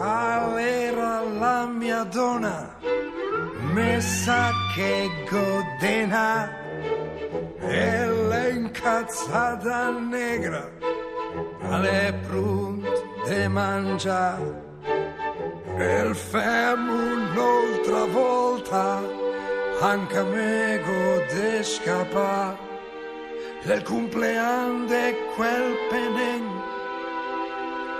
All'era 0.00 1.22
la 1.38 1.66
mia 1.66 2.02
donna, 2.04 2.76
messa 3.72 4.50
che 4.74 5.08
godena, 5.28 6.50
e 7.60 8.06
lei 8.28 8.56
incazzata 8.56 9.90
negra 11.72 11.72
alle 11.72 12.12
prunt 12.26 12.86
de 13.26 13.48
mangiare 13.48 14.62
e 15.78 16.14
fem 16.14 16.88
un'altra 16.88 18.04
volta 18.06 19.00
anche 19.80 20.18
a 20.18 20.24
me 20.24 20.80
gode 20.84 21.62
scappa 21.62 22.56
del 23.64 23.82
compleanno 23.82 24.86
de 24.86 25.16
quel 25.34 25.76
penen 25.90 26.44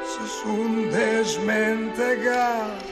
se 0.04 0.26
sun 0.26 0.90
desmentega 0.90 2.90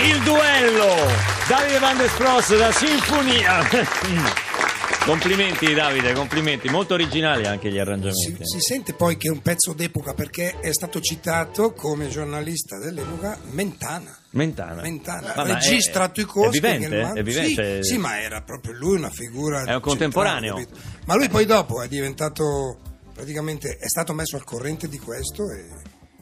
Il 0.00 0.22
duello! 0.22 1.37
Davide 1.48 1.78
Van 1.78 1.96
der 1.96 2.08
Spross 2.10 2.56
da 2.56 2.70
Sinfonia. 2.72 3.60
complimenti 5.06 5.72
Davide, 5.72 6.12
complimenti. 6.12 6.68
Molto 6.68 6.94
originali 6.94 7.46
anche 7.46 7.68
gli 7.70 7.74
Si, 7.74 7.78
arrangiamenti. 7.78 8.38
si 8.42 8.60
sente 8.60 8.92
poi 8.92 9.16
che 9.16 9.28
è 9.28 9.30
un 9.30 9.40
pezzo 9.40 9.72
d'epoca 9.72 10.12
perché 10.12 10.58
è 10.60 10.72
stato 10.72 11.00
citato 11.00 11.72
come 11.72 12.08
giornalista 12.08 12.78
dell'epoca 12.78 13.38
Mentana. 13.50 14.14
Mentana. 14.30 14.82
Mentana, 14.82 15.32
Ma- 15.36 15.44
ma 15.44 15.54
registra 15.54 16.04
è- 16.04 16.12
tu 16.12 16.20
i 16.20 16.24
costi. 16.24 16.58
È 16.58 16.60
vivente? 16.60 17.12
È 17.14 17.22
vivente? 17.22 17.82
Sì, 17.82 17.92
sì, 17.94 17.98
ma 17.98 18.20
era 18.20 18.42
proprio 18.42 18.74
lui 18.74 18.96
una 18.98 19.10
figura. 19.10 19.64
È 19.64 19.74
un 19.74 19.80
contemporaneo. 19.80 20.62
ma 21.06 21.14
lui 21.16 21.28
poi 21.30 21.46
dopo 21.46 21.80
è 21.82 21.88
diventato 21.88 22.78
praticamente 23.14 23.78
è 23.80 23.88
stato 23.88 24.12
messo 24.12 24.36
al 24.36 24.44
corrente 24.44 24.86
di 24.88 24.98
questo 24.98 25.50
e 25.50 25.66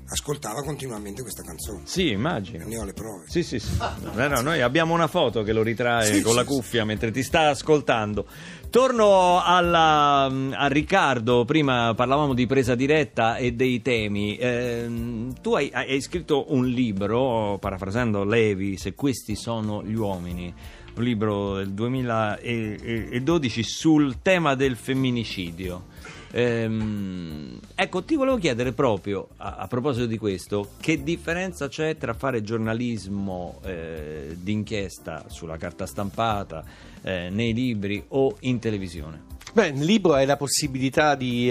ascoltava 0.09 0.63
continuamente 0.63 1.23
questa 1.23 1.43
canzone. 1.43 1.81
Sì, 1.85 2.11
immagino. 2.11 2.65
Ne 2.67 2.79
ho 2.79 2.85
le 2.85 2.93
prove. 2.93 3.25
Sì, 3.29 3.43
sì, 3.43 3.59
sì. 3.59 3.77
No, 4.15 4.29
no, 4.29 4.41
noi 4.41 4.61
abbiamo 4.63 4.95
una 4.95 5.07
foto 5.09 5.43
che 5.43 5.53
lo 5.53 5.63
ritrae 5.63 6.05
Sì, 6.15 6.21
con 6.21 6.33
sì, 6.33 6.37
la 6.39 6.45
sì. 6.45 6.49
cuffia 6.49 6.85
mentre 6.85 7.11
ti 7.11 7.23
sta 7.23 7.49
ascoltando. 7.49 8.27
Torno 8.71 9.41
alla- 9.43 10.25
a 10.27 10.67
Riccardo, 10.69 11.45
prima 11.45 11.95
parlavamo 11.95 12.35
di 12.35 12.47
presa 12.47 12.75
diretta 12.75 13.37
e 13.37 13.53
dei 13.53 13.81
temi. 13.83 14.37
Ehm, 14.37 15.35
tu 15.41 15.55
hai, 15.55 15.71
hai 15.73 16.01
scritto 16.01 16.53
un 16.53 16.67
libro, 16.67 17.59
parafrasando 17.59 18.25
Levi, 18.25 18.77
se 18.77 18.95
questi 18.95 19.35
sono 19.35 19.83
gli 19.83 19.95
uomini, 19.95 20.53
un 20.97 21.03
libro 21.03 21.57
del 21.57 21.73
2012 21.73 23.63
sul 23.63 24.17
tema 24.23 24.55
del 24.55 24.77
femminicidio. 24.77 25.95
Ehm, 26.39 27.59
ecco, 27.75 28.05
ti 28.05 28.15
volevo 28.15 28.37
chiedere 28.37 28.73
proprio 28.73 29.29
a, 29.39 29.57
a 29.57 29.67
proposito 29.69 30.05
di 30.05 30.19
questo, 30.19 30.73
che 30.83 31.03
differenza 31.03 31.67
c'è 31.69 31.97
tra 31.97 32.13
fare 32.13 32.43
giornalismo 32.43 33.61
eh, 33.65 34.37
d'inchiesta 34.39 35.25
sulla 35.29 35.57
carta 35.57 35.87
stampata, 35.87 36.63
eh, 37.01 37.31
nei 37.31 37.55
libri 37.55 38.05
o 38.09 38.37
in 38.41 38.59
televisione? 38.59 39.23
Beh, 39.55 39.69
il 39.69 39.83
libro 39.83 40.13
hai 40.13 40.27
la 40.27 40.37
possibilità 40.37 41.15
di, 41.15 41.51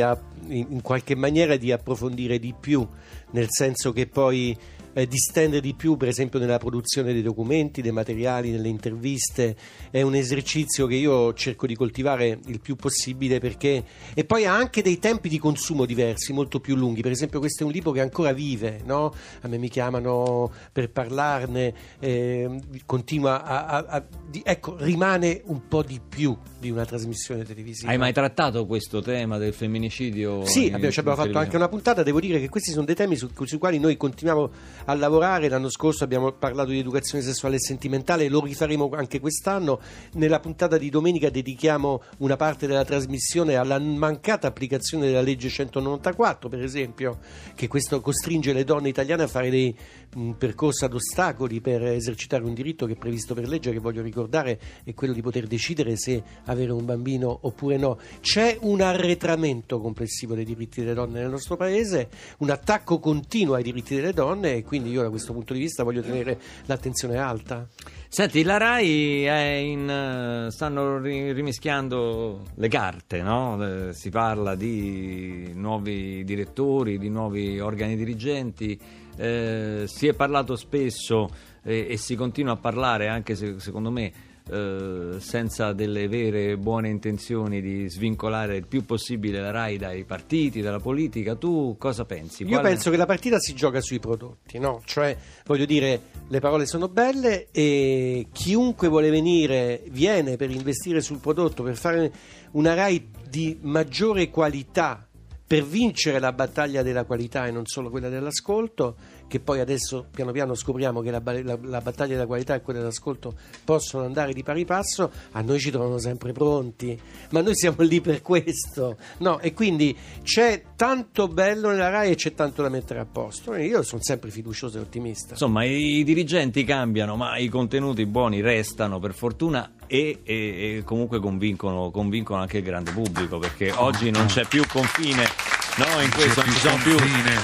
in 0.49 0.81
qualche 0.83 1.15
maniera 1.15 1.55
di 1.55 1.71
approfondire 1.71 2.37
di 2.37 2.53
più, 2.53 2.87
nel 3.31 3.47
senso 3.49 3.91
che 3.91 4.05
poi 4.05 4.55
eh, 4.97 5.07
distendere 5.07 5.61
di 5.61 5.73
più, 5.73 5.97
per 5.97 6.07
esempio, 6.07 6.39
nella 6.39 6.57
produzione 6.57 7.11
dei 7.11 7.21
documenti, 7.21 7.81
dei 7.81 7.91
materiali, 7.91 8.49
nelle 8.51 8.69
interviste. 8.69 9.55
È 9.91 10.01
un 10.01 10.15
esercizio 10.15 10.87
che 10.87 10.95
io 10.95 11.33
cerco 11.33 11.67
di 11.67 11.75
coltivare 11.75 12.39
il 12.47 12.61
più 12.61 12.75
possibile 12.75 13.39
perché. 13.39 13.83
E 14.13 14.23
poi 14.23 14.45
ha 14.45 14.55
anche 14.55 14.81
dei 14.81 14.97
tempi 14.99 15.27
di 15.27 15.37
consumo 15.37 15.85
diversi, 15.85 16.31
molto 16.31 16.59
più 16.61 16.75
lunghi. 16.75 17.01
Per 17.01 17.11
esempio, 17.11 17.39
questo 17.39 17.63
è 17.63 17.65
un 17.65 17.73
libro 17.73 17.91
che 17.91 17.99
ancora 17.99 18.31
vive, 18.31 18.81
no? 18.85 19.13
A 19.41 19.47
me 19.49 19.57
mi 19.57 19.67
chiamano 19.69 20.51
per 20.71 20.89
parlarne, 20.89 21.73
eh, 21.99 22.61
continua 22.85 23.43
a. 23.43 23.65
a- 23.65 23.85
a- 23.87 24.03
di- 24.29 24.41
ecco, 24.45 24.75
rimane 24.79 25.41
un 25.45 25.67
po' 25.67 25.83
di 25.83 25.99
più 26.07 26.35
di 26.59 26.69
una 26.69 26.85
trasmissione 26.85 27.43
televisiva. 27.43 27.91
Hai 27.91 27.97
mai 27.97 28.13
trattato 28.13 28.65
questo 28.65 29.01
tema 29.01 29.37
del 29.37 29.53
femminicidio? 29.53 30.45
Sì, 30.45 30.67
abbiamo, 30.71 30.91
ci 30.91 30.99
abbiamo 30.99 31.17
fatto 31.17 31.37
anche 31.37 31.55
una 31.55 31.67
puntata. 31.67 32.01
Devo 32.03 32.19
dire 32.19 32.39
che 32.39 32.49
questi 32.49 32.71
sono 32.71 32.85
dei 32.85 32.95
temi 32.95 33.15
su- 33.15 33.29
sui 33.43 33.57
quali 33.57 33.77
noi 33.79 33.97
continuiamo 33.97 34.51
a 34.85 34.93
lavorare. 34.95 35.49
L'anno 35.49 35.69
scorso 35.69 36.03
abbiamo 36.03 36.31
parlato 36.31 36.69
di 36.69 36.79
educazione 36.79 37.23
sessuale 37.23 37.55
e 37.55 37.59
sentimentale, 37.59 38.29
lo 38.29 38.41
rifaremo 38.43 38.89
anche 38.93 39.19
quest'anno. 39.19 39.79
Nella 40.13 40.39
puntata 40.39 40.77
di 40.77 40.89
domenica 40.89 41.29
dedichiamo 41.29 42.01
una 42.19 42.35
parte 42.35 42.67
della 42.67 42.85
trasmissione 42.85 43.55
alla 43.55 43.79
mancata 43.79 44.47
applicazione 44.47 45.05
della 45.07 45.21
legge 45.21 45.49
194, 45.49 46.49
per 46.49 46.63
esempio, 46.63 47.19
che 47.55 47.67
questo 47.67 48.01
costringe 48.01 48.53
le 48.53 48.63
donne 48.63 48.89
italiane 48.89 49.23
a 49.23 49.27
fare 49.27 49.49
dei 49.49 49.75
un 50.15 50.37
percorso 50.37 50.85
ad 50.85 50.93
ostacoli 50.93 51.61
per 51.61 51.83
esercitare 51.83 52.43
un 52.43 52.53
diritto 52.53 52.85
che 52.85 52.93
è 52.93 52.97
previsto 52.97 53.33
per 53.33 53.47
legge, 53.47 53.71
che 53.71 53.79
voglio 53.79 54.01
ricordare, 54.01 54.59
è 54.83 54.93
quello 54.93 55.13
di 55.13 55.21
poter 55.21 55.47
decidere 55.47 55.97
se 55.97 56.21
avere 56.45 56.71
un 56.71 56.85
bambino 56.85 57.37
oppure 57.41 57.77
no. 57.77 57.97
C'è 58.21 58.57
un 58.61 58.81
arretramento 58.81 59.79
complessivo 59.79 60.35
dei 60.35 60.45
diritti 60.45 60.81
delle 60.81 60.93
donne 60.93 61.21
nel 61.21 61.29
nostro 61.29 61.55
paese, 61.55 62.09
un 62.39 62.49
attacco 62.49 62.99
continuo 62.99 63.55
ai 63.55 63.63
diritti 63.63 63.95
delle 63.95 64.13
donne 64.13 64.55
e 64.55 64.63
quindi 64.63 64.89
io 64.89 65.01
da 65.01 65.09
questo 65.09 65.33
punto 65.33 65.53
di 65.53 65.59
vista 65.59 65.83
voglio 65.83 66.01
tenere 66.01 66.39
l'attenzione 66.65 67.17
alta. 67.17 67.67
Senti, 68.07 68.43
la 68.43 68.57
RAI 68.57 69.71
in, 69.71 69.89
eh, 69.89 70.51
stanno 70.51 70.99
ri- 70.99 71.33
rimischiando 71.33 72.43
le 72.55 72.67
carte, 72.69 73.21
no? 73.21 73.61
Eh, 73.61 73.93
si 73.93 74.09
parla 74.09 74.55
di 74.55 75.51
nuovi 75.53 76.23
direttori, 76.23 76.97
di 76.97 77.09
nuovi 77.09 77.59
organi 77.59 77.95
dirigenti, 77.97 78.79
eh, 79.17 79.83
si 79.87 80.07
è 80.07 80.13
parlato 80.13 80.55
spesso 80.55 81.29
eh, 81.63 81.87
e 81.89 81.97
si 81.97 82.15
continua 82.15 82.53
a 82.53 82.57
parlare 82.57 83.07
anche 83.07 83.35
se, 83.35 83.59
secondo 83.59 83.91
me 83.91 84.11
eh, 84.51 85.15
senza 85.19 85.73
delle 85.73 86.07
vere 86.07 86.55
buone 86.57 86.89
intenzioni 86.89 87.61
di 87.61 87.89
svincolare 87.89 88.57
il 88.57 88.67
più 88.67 88.85
possibile 88.85 89.39
la 89.39 89.51
RAI 89.51 89.77
dai 89.77 90.03
partiti, 90.03 90.61
dalla 90.61 90.79
politica. 90.79 91.35
Tu 91.35 91.75
cosa 91.79 92.05
pensi? 92.05 92.43
Io 92.43 92.49
Quale- 92.49 92.69
penso 92.69 92.91
che 92.91 92.97
la 92.97 93.05
partita 93.05 93.39
si 93.39 93.55
gioca 93.55 93.81
sui 93.81 93.99
prodotti, 93.99 94.59
no? 94.59 94.81
Cioè, 94.85 95.17
voglio 95.45 95.65
dire, 95.65 95.99
le 96.27 96.39
parole 96.39 96.65
sono 96.65 96.87
belle 96.87 97.47
e 97.51 98.27
chiunque 98.31 98.87
vuole 98.87 99.09
venire 99.09 99.81
viene 99.89 100.35
per 100.35 100.51
investire 100.51 101.01
sul 101.01 101.17
prodotto, 101.17 101.63
per 101.63 101.75
fare 101.75 102.11
una 102.51 102.73
RAI 102.73 103.09
di 103.27 103.57
maggiore 103.61 104.29
qualità, 104.29 105.07
per 105.47 105.63
vincere 105.63 106.19
la 106.19 106.31
battaglia 106.31 106.81
della 106.81 107.03
qualità 107.03 107.45
e 107.45 107.51
non 107.51 107.65
solo 107.67 107.89
quella 107.91 108.09
dell'ascolto, 108.09 108.95
che 109.27 109.39
poi 109.39 109.59
adesso 109.59 110.07
piano 110.09 110.31
piano 110.31 110.55
scopriamo 110.55 111.01
che 111.01 111.11
la, 111.11 111.21
la- 111.23 111.57
la 111.61 111.81
battaglia 111.81 112.13
della 112.13 112.25
qualità 112.25 112.55
e 112.55 112.61
quella 112.61 112.79
dell'ascolto 112.79 113.35
possono 113.63 114.05
andare 114.05 114.33
di 114.33 114.41
pari 114.43 114.65
passo, 114.65 115.11
a 115.31 115.41
noi 115.41 115.59
ci 115.59 115.69
trovano 115.71 115.99
sempre 115.99 116.31
pronti, 116.31 116.99
ma 117.29 117.41
noi 117.41 117.55
siamo 117.55 117.77
lì 117.83 118.01
per 118.01 118.21
questo, 118.23 118.97
no? 119.19 119.39
E 119.39 119.53
quindi 119.53 119.95
c'è 120.23 120.63
tanto 120.75 121.27
bello 121.27 121.69
nella 121.69 121.89
RAI 121.89 122.11
e 122.11 122.15
c'è 122.15 122.33
tanto 122.33 122.61
da 122.63 122.69
mettere 122.69 122.99
a 122.99 123.05
posto. 123.05 123.53
Io 123.55 123.83
sono 123.83 124.01
sempre 124.03 124.31
fiducioso 124.31 124.77
e 124.77 124.81
ottimista. 124.81 125.31
Insomma, 125.33 125.63
i, 125.63 125.97
i 125.99 126.03
dirigenti 126.03 126.63
cambiano, 126.63 127.15
ma 127.15 127.37
i 127.37 127.49
contenuti 127.49 128.05
buoni 128.07 128.41
restano 128.41 128.99
per 128.99 129.13
fortuna 129.13 129.73
e, 129.87 130.21
e- 130.23 130.77
e 130.77 130.81
comunque 130.83 131.19
convincono, 131.19 131.91
convincono 131.91 132.41
anche 132.41 132.57
il 132.57 132.63
grande 132.63 132.91
pubblico 132.91 133.37
perché 133.37 133.71
oggi 133.71 134.09
non 134.09 134.25
c'è 134.25 134.45
più 134.45 134.63
confine 134.67 135.34
No 135.77 135.84
No, 135.95 136.01
in 136.01 136.11
questo 136.11 136.43
non 136.43 136.53
ci 136.53 136.59
sono 136.59 136.75
più 136.83 136.95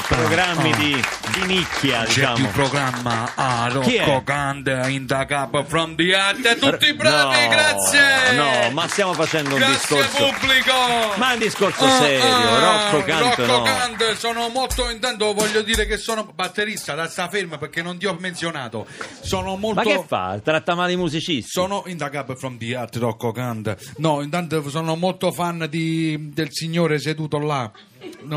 programmi 0.08 0.74
di, 0.76 1.02
di 1.40 1.46
nicchia, 1.46 2.02
C'è 2.04 2.08
diciamo. 2.08 2.36
più 2.36 2.48
programma 2.50 3.32
a? 3.36 3.70
Rocco 3.72 4.22
Gand 4.26 4.84
in 4.90 5.06
the 5.08 5.26
Cup 5.26 5.66
from 5.68 5.96
the 5.96 6.14
Art. 6.14 6.58
Tutti 6.60 6.94
bravi, 6.94 7.44
No, 7.44 7.48
grazie. 7.50 8.34
No, 8.36 8.70
ma 8.72 8.88
stiamo 8.90 9.14
facendo 9.14 9.52
un 9.56 9.60
Grazie 9.60 10.04
discorso. 10.04 10.34
pubblico. 10.34 10.74
Ma 11.16 11.32
un 11.34 11.40
discorso 11.40 11.86
Ah, 11.86 11.98
serio, 11.98 12.24
ah, 12.26 12.90
Rocco 12.92 13.04
Kant 13.06 13.36
Rocco 13.38 13.46
no. 13.46 13.64
Kant, 13.64 14.18
sono 14.18 14.50
molto 14.50 14.90
intanto 14.90 15.34
voglio 15.34 15.62
dire 15.62 15.86
che 15.86 15.96
sono 15.98 16.30
batterista 16.36 16.94
da 16.94 17.08
sta 17.08 17.30
ferma 17.30 17.58
perché 17.58 17.82
non 17.82 17.98
ti 17.98 18.06
ho 18.06 18.18
menzionato. 18.20 18.86
Sono 19.22 19.56
molto 19.56 19.82
Ma 19.82 19.84
che 19.96 20.04
fa? 20.06 20.40
Tratta 20.44 20.76
male 20.76 20.92
i 20.92 20.98
musicisti? 20.98 21.50
sono 21.50 21.84
in 21.86 21.98
the 21.98 22.10
Cup 22.10 22.36
from 22.36 22.58
the 22.58 22.76
Art 22.76 22.98
Rocco 22.98 23.32
Kant. 23.32 23.78
No, 23.98 24.22
intanto 24.22 24.68
sono 24.70 24.96
molto 24.98 25.32
fan 25.32 25.68
di- 25.70 26.32
del 26.34 26.50
signore 26.52 27.00
seduto 27.00 27.40
là. 27.40 27.72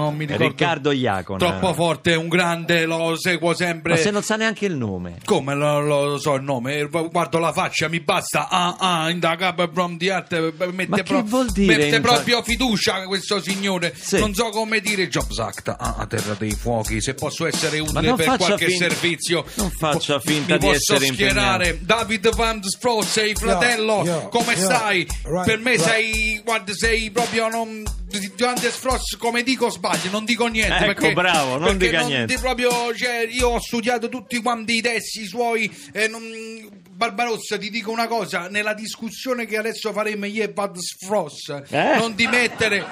Non 0.05 0.17
mi 0.17 0.25
ricordo. 0.25 0.45
Riccardo 0.45 0.91
Iacona. 0.93 1.39
Troppo 1.39 1.75
forte, 1.75 2.15
un 2.15 2.29
grande, 2.29 2.85
lo 2.85 3.17
seguo 3.17 3.55
sempre. 3.55 3.95
Ma 3.95 3.99
se 3.99 4.11
non 4.11 4.23
sa 4.23 4.37
neanche 4.37 4.67
il 4.67 4.77
nome. 4.77 5.19
Come 5.25 5.55
lo, 5.55 5.81
lo 5.81 6.19
so 6.19 6.35
il 6.35 6.43
nome? 6.43 6.89
Guardo 6.89 7.39
la 7.39 7.53
faccia, 7.53 7.89
mi 7.89 8.01
basta. 8.01 8.49
Ah, 8.49 8.77
ah, 8.79 9.11
in 9.11 9.21
the 9.21 9.37
cup 9.37 9.71
from 9.73 9.97
the 9.97 10.13
art. 10.13 10.53
Mette, 10.73 10.87
Ma 10.89 11.03
che 11.03 11.23
vuol 11.23 11.51
dire 11.51 11.77
mette 11.77 12.01
proprio 12.01 12.43
fiducia 12.43 13.05
questo 13.05 13.41
signore. 13.41 13.95
Sì. 13.97 14.19
Non 14.19 14.35
so 14.35 14.51
come 14.51 14.81
dire 14.81 15.09
Jobs 15.09 15.39
Act. 15.39 15.69
Ah, 15.69 15.97
a 15.99 16.07
terra 16.07 16.35
dei 16.35 16.53
fuochi. 16.53 17.01
Se 17.01 17.15
posso 17.15 17.47
essere 17.47 17.79
utile 17.79 18.15
per 18.15 18.37
qualche 18.37 18.67
finta- 18.67 18.89
servizio, 18.89 19.45
non 19.55 19.71
faccia 19.71 20.21
finta 20.21 20.55
mi 20.55 20.61
di 20.61 20.67
posso 20.67 20.95
essere 20.95 21.13
schierare. 21.13 21.79
David 21.83 22.35
Van 22.35 22.63
Spross, 22.63 23.07
sei 23.07 23.35
fratello. 23.35 24.03
Yeah, 24.05 24.17
yeah, 24.17 24.29
come 24.29 24.53
yeah. 24.55 24.65
stai? 24.65 25.07
Right, 25.25 25.45
per 25.45 25.59
me 25.59 25.71
right. 25.73 25.83
sei. 25.83 26.41
Guarda, 26.45 26.73
sei 26.75 27.11
proprio. 27.11 27.49
Non, 27.49 27.83
Van 28.37 28.57
Spross, 28.59 29.17
come 29.17 29.43
dico, 29.43 29.71
sbaglio. 29.71 30.11
Non 30.11 30.25
dico 30.25 30.47
niente. 30.47 30.75
Ecco, 30.75 30.85
perché, 30.87 31.13
bravo, 31.13 31.57
non 31.59 31.77
dica 31.77 32.01
non 32.01 32.09
niente. 32.09 32.39
proprio, 32.39 32.95
cioè, 32.95 33.27
io 33.31 33.49
ho 33.49 33.61
studiato 33.61 34.09
tutti 34.09 34.41
quanti 34.41 34.77
i 34.77 34.81
testi 34.81 35.25
suoi. 35.27 35.71
E 35.93 36.09
non, 36.09 36.23
Barbarossa, 36.91 37.59
ti 37.59 37.71
dico 37.71 37.91
una 37.91 38.07
cosa: 38.07 38.49
nella 38.49 38.75
discussione 38.75 39.47
che 39.47 39.57
adesso 39.57 39.93
faremo 39.93 40.27
io 40.27 40.43
e 40.45 40.51
Bud 40.51 40.77
Frost, 41.07 41.65
Eh? 41.71 41.97
non 41.97 42.15
di 42.15 42.27
mettere. 42.27 42.85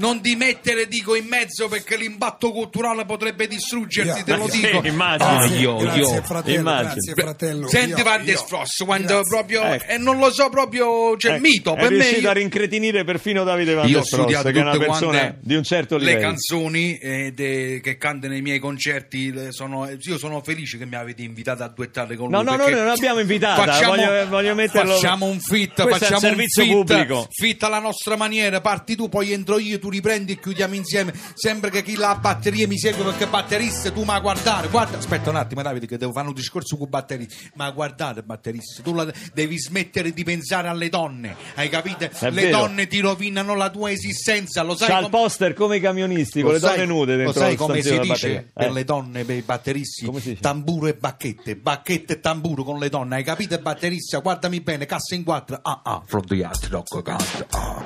Non 0.00 0.20
di 0.20 0.34
mettere, 0.34 0.86
dico, 0.88 1.14
in 1.14 1.26
mezzo 1.26 1.68
perché 1.68 1.96
l'impatto 1.96 2.52
culturale 2.52 3.04
potrebbe 3.04 3.46
distruggerti, 3.46 4.08
Yeah. 4.10 4.22
te 4.24 4.36
lo 4.36 4.48
Sì, 4.48 4.60
dico. 4.62 4.80
immagino. 4.86 5.28
Ah, 5.30 5.36
Grazie, 5.40 5.58
io, 5.58 5.76
grazie, 5.76 6.00
io. 6.00 6.22
fratello, 6.22 6.58
immagino. 6.58 6.92
grazie 6.92 7.12
fratello. 7.14 7.68
Senti 7.68 8.02
Van 8.02 8.24
der 8.24 8.36
Frost, 8.46 8.84
quando 8.84 9.22
proprio. 9.28 9.62
Ecco. 9.62 9.84
E 9.86 9.98
non 9.98 10.18
lo 10.18 10.30
so 10.32 10.48
proprio. 10.48 11.16
Cioè, 11.18 11.32
Ecco, 11.32 11.40
mito. 11.42 11.74
è 11.74 11.80
Per 11.80 11.90
me. 11.90 11.96
riuscito 11.96 12.20
io- 12.22 12.30
a 12.30 12.32
rincretinire 12.32 13.04
perfino 13.04 13.44
Davide 13.44 13.74
Van 13.74 13.90
der 13.92 14.02
studiato 14.04 14.50
che 14.50 14.58
è 14.58 14.62
una 14.62 14.78
persona 14.78 15.36
di 15.38 15.54
un 15.54 15.62
certo 15.62 15.96
le 15.98 16.04
livello. 16.06 16.20
canzoni 16.26 16.96
eh, 16.96 17.32
de- 17.34 17.80
che 17.82 17.96
canta 17.98 18.26
nei 18.28 18.40
miei 18.42 18.58
concerti. 18.58 19.30
le- 19.32 19.52
sono- 19.52 19.86
io 20.00 20.16
sono 20.18 20.40
felice 20.42 20.78
che 20.78 20.86
mi 20.86 20.96
avete 20.96 21.20
invitato 21.22 21.62
a 21.62 21.68
duettare 21.68 22.16
con 22.16 22.30
No, 22.30 22.38
lui. 22.42 22.46
no, 22.50 22.56
no, 22.56 22.62
noi 22.64 22.72
non 22.74 22.86
l'abbiamo 22.86 23.20
invitata, 23.20 23.64
Facciamo, 23.64 23.96
voglio- 23.96 24.28
voglio 24.28 24.54
metterlo- 24.54 24.94
facciamo 24.94 25.26
un 25.26 25.38
fit, 25.40 25.74
Questo 25.74 25.82
è 25.82 25.92
un 25.92 25.98
facciamo 25.98 26.20
servizio 26.20 26.62
fit, 26.62 26.72
pubblico. 26.72 27.26
fit 27.30 27.62
alla 27.64 27.78
nostra 27.80 28.16
maniera. 28.16 28.60
Parti 28.62 28.96
tu, 28.96 29.08
poi 29.10 29.32
entro 29.32 29.58
io, 29.58 29.78
tu 29.78 29.89
riprendi 29.90 30.32
e 30.32 30.38
chiudiamo 30.40 30.74
insieme. 30.74 31.12
Sembra 31.34 31.68
che 31.70 31.82
chi 31.82 31.96
la 31.96 32.14
batteria 32.16 32.66
mi 32.66 32.78
segue 32.78 33.04
perché 33.04 33.26
batterista 33.26 33.90
tu 33.90 34.02
ma 34.04 34.18
guardare. 34.20 34.68
Guarda, 34.68 34.98
aspetta 34.98 35.30
un 35.30 35.36
attimo, 35.36 35.62
Davide, 35.62 35.86
che 35.86 35.98
devo 35.98 36.12
fare 36.12 36.28
un 36.28 36.34
discorso 36.34 36.76
con 36.76 36.88
batterista. 36.88 37.34
Ma 37.54 37.70
guardate, 37.70 38.22
batterista, 38.22 38.82
tu 38.82 38.94
la- 38.94 39.12
devi 39.34 39.58
smettere 39.58 40.12
di 40.12 40.24
pensare 40.24 40.68
alle 40.68 40.88
donne, 40.88 41.34
hai 41.56 41.68
capito? 41.68 42.08
Le 42.20 42.30
vero. 42.30 42.58
donne 42.58 42.86
ti 42.86 43.00
rovinano 43.00 43.54
la 43.54 43.68
tua 43.70 43.90
esistenza, 43.90 44.62
lo 44.62 44.76
sai? 44.76 44.88
C'ha 44.88 44.96
il 44.98 45.02
com- 45.02 45.10
poster 45.10 45.54
come 45.54 45.76
i 45.76 45.80
camionisti, 45.80 46.42
con 46.42 46.52
le 46.52 46.58
donne 46.58 46.76
sai- 46.76 46.86
nude 46.86 47.16
dentro 47.16 47.32
Lo 47.34 47.46
sai 47.46 47.56
come 47.56 47.82
si 47.82 47.98
dice 47.98 48.50
per 48.54 48.66
Eh. 48.68 48.72
le 48.72 48.84
donne, 48.84 49.24
per 49.24 49.36
i 49.36 49.42
batteristi? 49.42 50.08
Tamburo 50.40 50.86
e 50.86 50.94
bacchette, 50.94 51.56
bacchette 51.56 52.14
e 52.14 52.20
tamburo 52.20 52.62
con 52.64 52.78
le 52.78 52.88
donne, 52.88 53.16
hai 53.16 53.24
capito? 53.24 53.58
Batterista, 53.58 54.18
guardami 54.18 54.60
bene, 54.60 54.86
cassa 54.86 55.14
in 55.14 55.24
quattro. 55.24 55.58
Ah, 55.62 55.80
ah, 55.84 56.02
from 56.06 56.24
the 56.26 56.44
art, 56.44 56.66
rock, 56.70 57.08
ah. 57.08 57.82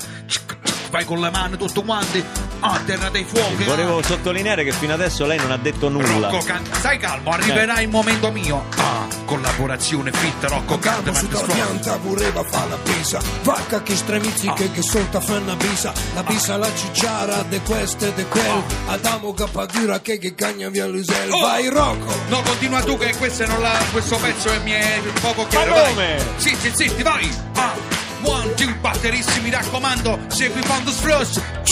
Vai 0.94 1.04
con 1.04 1.18
le 1.18 1.28
mani 1.28 1.56
tutti 1.56 1.82
quanti, 1.82 2.24
ah, 2.60 2.80
terra 2.86 3.08
dei 3.08 3.24
fuochi. 3.24 3.64
Volevo 3.64 3.98
ah. 3.98 4.02
sottolineare 4.04 4.62
che 4.62 4.70
fino 4.70 4.92
adesso 4.92 5.26
lei 5.26 5.38
non 5.38 5.50
ha 5.50 5.56
detto 5.56 5.88
nulla. 5.88 6.28
Rocco 6.28 6.44
Canta, 6.44 6.76
stai 6.76 6.98
calmo, 6.98 7.32
arriverà 7.32 7.80
il 7.80 7.88
momento 7.88 8.30
mio. 8.30 8.64
Ah, 8.76 9.04
collaborazione 9.24 10.12
fit, 10.12 10.44
Rocco 10.44 10.78
Canta, 10.78 11.10
Campo 11.10 11.38
su 11.38 11.46
pianta 11.46 11.96
voleva 11.96 12.44
fa 12.44 12.66
la 12.66 12.76
pisa 12.76 13.20
Vacca 13.42 13.82
che 13.82 13.96
stremizzi 13.96 14.52
che, 14.52 14.70
che 14.70 14.82
solta 14.82 15.20
fa 15.20 15.38
una 15.38 15.56
bisa 15.56 15.92
La 16.14 16.22
bisa 16.22 16.56
la 16.56 16.72
cicciara 16.74 17.42
de 17.42 17.60
questo 17.60 18.06
e 18.06 18.12
de 18.12 18.26
quel 18.26 18.62
Adamo 18.86 19.32
capadura 19.32 20.00
che 20.00 20.18
che 20.18 20.34
cagna 20.34 20.68
via 20.68 20.86
l'usel 20.86 21.32
Oh! 21.32 21.40
Vai 21.40 21.68
Rocco 21.68 22.14
No, 22.28 22.42
continua 22.42 22.82
tu 22.82 22.96
che 22.98 23.14
questo, 23.16 23.46
non 23.46 23.60
la- 23.60 23.82
questo 23.90 24.16
pezzo 24.16 24.50
è 24.50 24.58
mi 24.58 24.72
è 24.72 25.00
poco 25.20 25.46
chiaro. 25.46 25.74
Ma 25.74 25.82
come? 25.82 26.16
Zitti, 26.36 26.70
zitti, 26.74 27.02
vai! 27.02 27.28
Ah, 27.54 27.93
one, 28.24 28.54
two, 28.54 28.72
batteristi, 28.80 29.40
mi 29.40 29.50
raccomando, 29.50 30.18
segui 30.28 30.62
Found 30.62 30.90
Frost. 30.90 31.63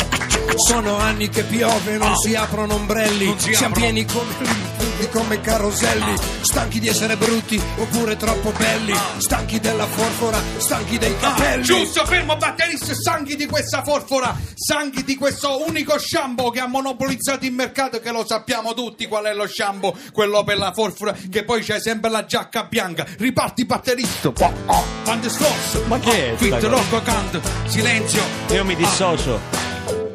Sono 0.56 0.96
anni 0.98 1.28
che 1.28 1.42
piove, 1.44 1.96
non 1.96 2.12
Ah. 2.12 2.16
si 2.16 2.34
aprono 2.34 2.74
ombrelli 2.74 3.26
Non 3.26 3.38
si 3.38 3.52
Siamo 3.54 3.74
aprono. 3.74 3.92
pieni 3.92 4.04
come 4.06 4.70
come 5.10 5.40
caroselli 5.40 6.14
Stanchi 6.42 6.78
di 6.78 6.86
essere 6.88 7.16
brutti 7.16 7.60
oppure 7.76 8.16
troppo 8.16 8.52
belli 8.56 8.94
Stanchi 9.18 9.58
della 9.58 9.84
forfora, 9.86 10.40
stanchi 10.58 10.96
dei 10.96 11.12
Ah, 11.20 11.32
capelli 11.34 11.62
giusto, 11.64 12.06
fermo 12.06 12.36
batterista, 12.36 12.94
sanchi 12.94 13.34
di 13.34 13.46
questa 13.46 13.82
forfora, 13.82 14.34
sanchi 14.54 15.02
di 15.02 15.16
questo 15.16 15.66
unico 15.66 15.98
shampoo 15.98 16.50
che 16.50 16.60
ha 16.60 16.66
monopolizzato 16.68 17.44
il 17.44 17.52
mercato, 17.52 17.98
che 18.00 18.10
lo 18.12 18.24
sappiamo 18.24 18.74
tutti 18.74 19.06
qual 19.06 19.24
è 19.24 19.34
lo 19.34 19.46
shampoo, 19.48 19.94
quello 20.12 20.44
per 20.44 20.58
la 20.58 20.72
forfora, 20.72 21.14
che 21.30 21.44
poi 21.44 21.62
c'è 21.62 21.80
sempre 21.80 22.08
la 22.08 22.24
giacca 22.24 22.64
bianca. 22.64 23.04
Riparti 23.18 23.64
batterista, 23.64 24.28
oh, 24.28 24.52
oh, 24.66 24.84
Stross, 25.26 25.84
Ma 25.86 25.98
che 25.98 26.32
è 26.32 26.36
Fit? 26.36 26.62
Rocco 26.62 27.02
Kant, 27.02 27.40
silenzio. 27.66 28.22
Io 28.50 28.64
mi 28.64 28.76
dissocio. 28.76 29.61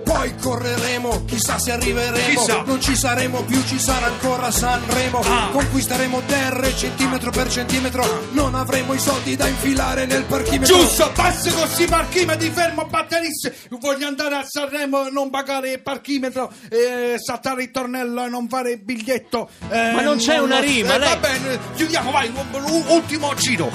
Poi 0.08 0.34
correremo, 0.38 1.26
chissà 1.26 1.60
se 1.60 1.72
arriveremo. 1.74 2.30
Chissà. 2.40 2.62
Non 2.66 2.82
ci 2.82 2.96
saremo 2.96 3.42
più, 3.44 3.62
ci 3.66 3.78
sarà 3.78 4.06
ancora 4.06 4.50
Sanremo. 4.52 5.20
Ah. 5.20 5.50
Conquisteremo 5.52 6.22
terre 6.26 6.74
centimetro 6.76 7.30
per 7.32 7.50
centimetro. 7.52 8.24
Non 8.32 8.56
avremo 8.56 8.94
i 8.94 9.00
soldi 9.00 9.36
da 9.36 9.48
infilare 9.48 10.06
nel 10.06 10.24
parchimetro. 10.24 10.78
Giusto, 10.78 11.12
passo 11.14 11.54
così 11.54 11.86
parchimetri, 11.86 12.50
fermo 12.52 12.86
batterista. 12.86 13.52
Voglio 13.80 14.08
andare 14.08 14.36
a 14.36 14.44
Sanremo 14.46 15.08
e 15.08 15.12
non 15.12 15.30
pagare 15.30 15.72
il 15.74 15.82
parchimetro, 15.82 16.52
eh, 16.70 17.16
saltare 17.18 17.64
il 17.64 17.72
tornello 17.72 18.24
e 18.26 18.30
non 18.30 18.48
fare 18.48 18.72
il 18.72 18.80
biglietto. 18.80 19.50
eh, 19.70 19.92
Ma 19.92 20.02
non 20.02 20.18
c'è 20.18 20.38
una 20.38 20.60
rima, 20.60 20.96
eh, 20.96 21.00
lei- 21.00 21.10
Va 21.10 21.16
bene, 21.18 21.60
chiudiamo, 21.76 22.12
vai, 22.12 22.30
u- 22.34 22.58
u- 22.72 22.86
ultimo 22.94 23.34
giro. 23.36 23.70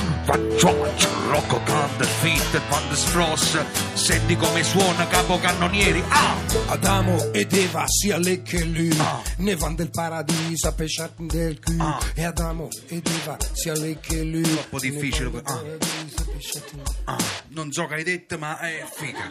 Rocco 1.29 1.61
Kant, 1.65 2.05
Fit, 2.21 2.61
Van 2.69 2.89
der 2.89 2.97
Spross. 2.97 3.59
Senti 3.95 4.37
come 4.37 4.63
suona 4.63 5.07
capocannonieri. 5.07 6.03
Ah! 6.09 6.22
Adamo 6.67 7.33
ed 7.33 7.53
Eva, 7.53 7.85
sia 7.87 8.19
lei 8.19 8.43
che 8.43 8.63
lui. 8.65 8.95
Ah. 8.99 9.21
Ne 9.39 9.57
van 9.57 9.75
del 9.75 9.91
paradiso, 9.91 10.73
pesciati 10.75 11.27
del 11.27 11.59
culo. 11.63 11.85
Ah. 11.85 11.99
E 12.15 12.25
Adamo 12.25 12.69
ed 12.89 13.07
Eva, 13.07 13.37
sia 13.53 13.75
lei 13.75 13.99
che 14.01 14.23
lui. 14.23 14.43
Troppo 14.43 14.79
difficile 14.79 15.31
que- 15.31 15.43
Ah, 17.05 17.17
non 17.49 17.71
so 17.73 17.87
che 17.87 17.95
hai 17.95 18.03
detto, 18.05 18.39
ma 18.39 18.59
è 18.59 18.85
figa. 18.95 19.31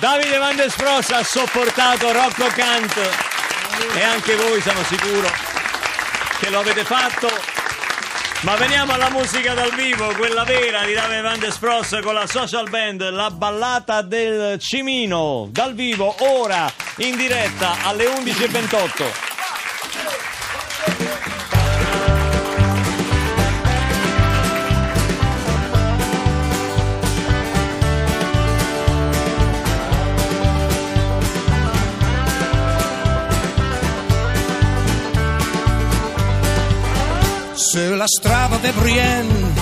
Davide 0.00 0.38
Van 0.38 0.56
der 0.56 0.70
Spross 0.70 1.10
ha 1.10 1.22
sopportato 1.22 2.10
Rocco 2.12 2.46
Kant 2.48 2.96
e 3.94 4.02
anche 4.02 4.34
voi 4.36 4.60
sono 4.60 4.82
sicuro 4.84 5.28
che 6.40 6.50
lo 6.50 6.58
avete 6.60 6.84
fatto. 6.84 7.28
Ma 8.42 8.56
veniamo 8.56 8.92
alla 8.92 9.08
musica 9.08 9.54
dal 9.54 9.72
vivo, 9.72 10.12
quella 10.16 10.42
vera 10.42 10.84
di 10.84 10.94
Davide 10.94 11.20
Van 11.20 11.38
der 11.38 11.52
Spross 11.52 12.00
con 12.00 12.14
la 12.14 12.26
social 12.26 12.68
band 12.68 13.08
La 13.10 13.30
Ballata 13.30 14.02
del 14.02 14.58
Cimino, 14.58 15.48
dal 15.52 15.74
vivo 15.74 16.12
ora 16.18 16.68
in 16.96 17.16
diretta 17.16 17.76
alle 17.84 18.06
11.28. 18.06 19.31
la 38.02 38.08
strada 38.08 38.56
de 38.56 38.72
Brienne, 38.72 39.52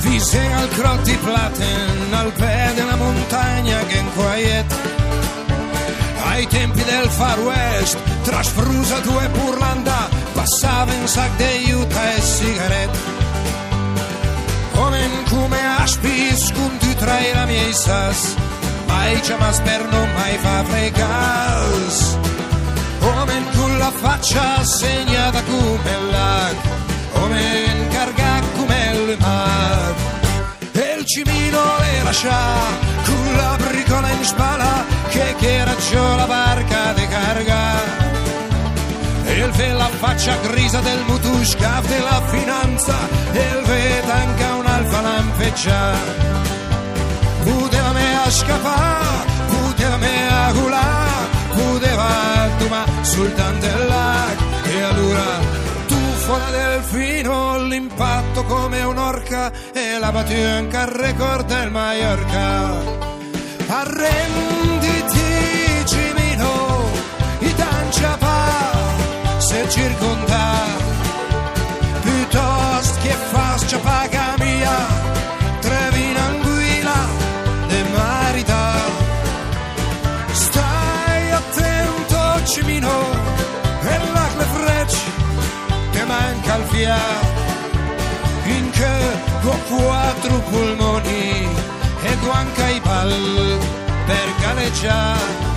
vicino 0.00 0.56
al 0.56 0.68
crollo 0.70 1.02
di 1.02 1.14
Platen, 1.16 2.14
al 2.14 2.32
piede 2.32 2.74
della 2.74 2.96
montagna 2.96 3.78
che 3.84 3.98
inquiet. 3.98 4.74
Ai 6.24 6.46
tempi 6.46 6.82
del 6.82 7.10
Far 7.10 7.38
West, 7.40 7.98
tra 8.22 8.42
spruzzato 8.42 9.20
e 9.20 9.28
burlanda, 9.28 10.08
passava 10.32 10.94
un 10.94 11.06
sac 11.06 11.36
di 11.36 11.42
aiuta 11.42 12.14
e 12.14 12.20
sigarette. 12.22 12.98
Omen 14.76 15.24
come 15.28 15.58
aspis, 15.78 16.52
cum 16.52 16.78
tu 16.78 16.94
trai 16.94 17.34
la 17.34 17.44
mia 17.44 17.70
sas, 17.74 18.34
mai 18.86 19.20
chiamas 19.20 19.60
per 19.60 19.84
non 19.90 20.08
mai 20.14 20.38
fa 20.38 20.64
frecas 20.64 22.16
Omen 23.18 23.44
con 23.56 23.78
la 23.78 23.90
faccia 23.90 24.64
segnata 24.64 25.42
come 25.42 25.94
l'ac 26.10 26.79
Omen 27.30 27.88
carga 27.90 28.42
come 28.56 28.90
il 28.92 29.16
mar. 29.20 29.94
E 30.72 30.96
il 30.98 31.04
cimino 31.06 31.62
le 31.78 32.02
lascia 32.02 32.38
con 33.04 33.36
la 33.36 33.56
bricola 33.56 34.10
in 34.10 34.24
spalla 34.24 34.84
Che 35.08 35.64
raggio 35.64 36.16
la 36.16 36.26
barca 36.26 36.92
de 36.92 37.06
carga. 37.06 37.58
E 39.26 39.32
il 39.32 39.50
ve 39.52 39.72
la 39.72 39.88
faccia 40.00 40.36
grisa 40.42 40.80
del 40.80 41.02
mutusca 41.06 41.80
della 41.86 42.20
finanza 42.26 42.96
e 43.32 43.38
il 43.38 43.62
ve 43.64 44.02
anche 44.10 44.44
un'alfa 44.44 45.00
lampeggia. 45.00 45.92
Poteva 47.44 47.92
me 47.92 48.16
a 48.24 48.30
scappare 48.30 49.28
poteva 49.46 49.96
me 49.96 50.28
a 50.28 50.52
culare 50.52 51.28
poteva 51.54 52.30
ma 52.68 52.84
soltanto 53.02 53.66
là 53.88 54.26
e 54.62 54.80
allora 54.82 55.49
da 56.38 56.50
delfino 56.50 57.58
l'impatto 57.58 58.44
come 58.44 58.82
un'orca 58.82 59.50
e 59.72 59.98
la 59.98 60.12
battuta 60.12 60.82
al 60.82 60.88
record 60.88 61.46
del 61.46 61.70
Mallorca. 61.70 62.98
Arrenditi 63.68 65.08
Cimino 65.84 66.88
i 67.40 67.54
tanciapa 67.54 69.38
se 69.38 69.68
circonda 69.68 70.54
piuttosto 72.02 73.00
che 73.02 73.14
faccia 73.30 73.78
paga 73.78 74.29
in 88.46 88.70
ho 89.42 89.58
quattro 89.68 90.38
polmoni 90.50 91.48
e 92.02 92.16
guanca 92.22 92.68
i 92.68 92.80
pal 92.80 93.58
per 94.06 94.34
galleggiare. 94.40 95.48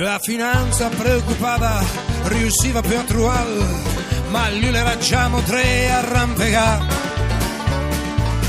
La 0.00 0.18
finanza 0.20 0.88
preoccupata 0.90 1.82
riusciva 2.24 2.80
più 2.80 2.96
a 2.96 3.02
trovare, 3.02 3.97
ma 4.30 4.50
lui 4.50 4.70
le 4.70 4.82
raggiamo 4.82 5.40
tre 5.42 5.90
arrampicare. 5.90 6.84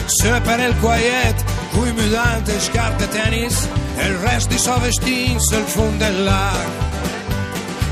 Se 0.06 0.42
per 0.42 0.60
il 0.60 0.76
quiet, 0.80 1.44
cui 1.72 1.92
mudante, 1.92 2.60
scarpe 2.60 3.04
e 3.04 3.08
tennis, 3.10 3.68
e 3.98 4.08
il 4.08 4.16
resto 4.18 4.54
di 4.54 4.58
suo 4.60 4.80
vestito 4.80 5.58
il 5.58 5.66
fondo 5.66 6.04
del 6.04 6.24
lago. 6.24 6.88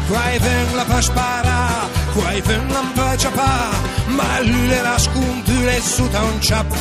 Quai 0.07 0.39
ven 0.39 0.75
la 0.75 0.83
pa 0.83 1.01
spara, 1.01 1.67
quai 2.13 2.41
ven 2.41 2.67
la 2.69 2.83
pa 2.93 3.17
ciapa, 3.17 3.69
ma 4.07 4.39
lui 4.41 4.67
le 4.67 4.81
la 4.81 4.97
sconture 4.97 5.81
su 5.81 6.07
da 6.09 6.21
un 6.21 6.41
ciap 6.41 6.75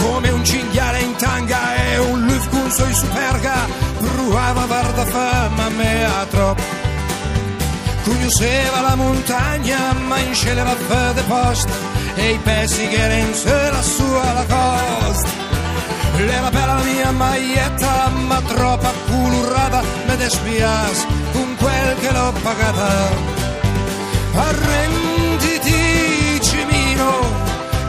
come 0.00 0.30
un 0.30 0.44
cinghiale 0.44 1.00
in 1.00 1.14
tanga 1.16 1.74
e 1.76 1.98
un 1.98 2.24
luf 2.24 2.48
con 2.48 2.70
suoi 2.70 2.94
superga 2.94 3.66
provava 3.98 4.64
guarda 4.64 5.04
fama 5.04 5.66
a 5.66 5.68
me 5.68 6.04
a 6.04 6.24
troppo 6.24 6.79
conosceva 8.04 8.80
la 8.80 8.94
montagna 8.94 9.92
ma 9.92 10.18
in 10.18 10.34
scele 10.34 10.62
la 10.62 10.74
fede 10.74 11.22
posta 11.22 11.72
e 12.14 12.32
i 12.32 12.38
pezzi 12.38 12.88
che 12.88 13.28
sé 13.32 13.70
la 13.70 13.82
sua 13.82 14.32
la 14.32 14.44
costa. 14.44 15.48
Era 16.16 16.50
bella 16.50 16.74
la 16.74 16.82
mia 16.82 17.10
maglietta 17.12 18.08
ma 18.26 18.40
troppa 18.42 18.92
culurata 19.06 19.82
me 20.06 20.16
despias 20.16 21.06
con 21.32 21.56
quel 21.56 21.96
che 22.00 22.12
l'ho 22.12 22.32
pagata. 22.42 23.08
Arrenditi 24.34 26.40
cimino 26.42 27.10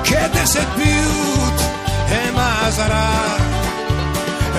che 0.02 0.30
te 0.32 0.46
sei 0.46 0.66
più 0.76 2.16
e 2.16 2.32
ma 2.32 2.70
sarà 2.70 3.50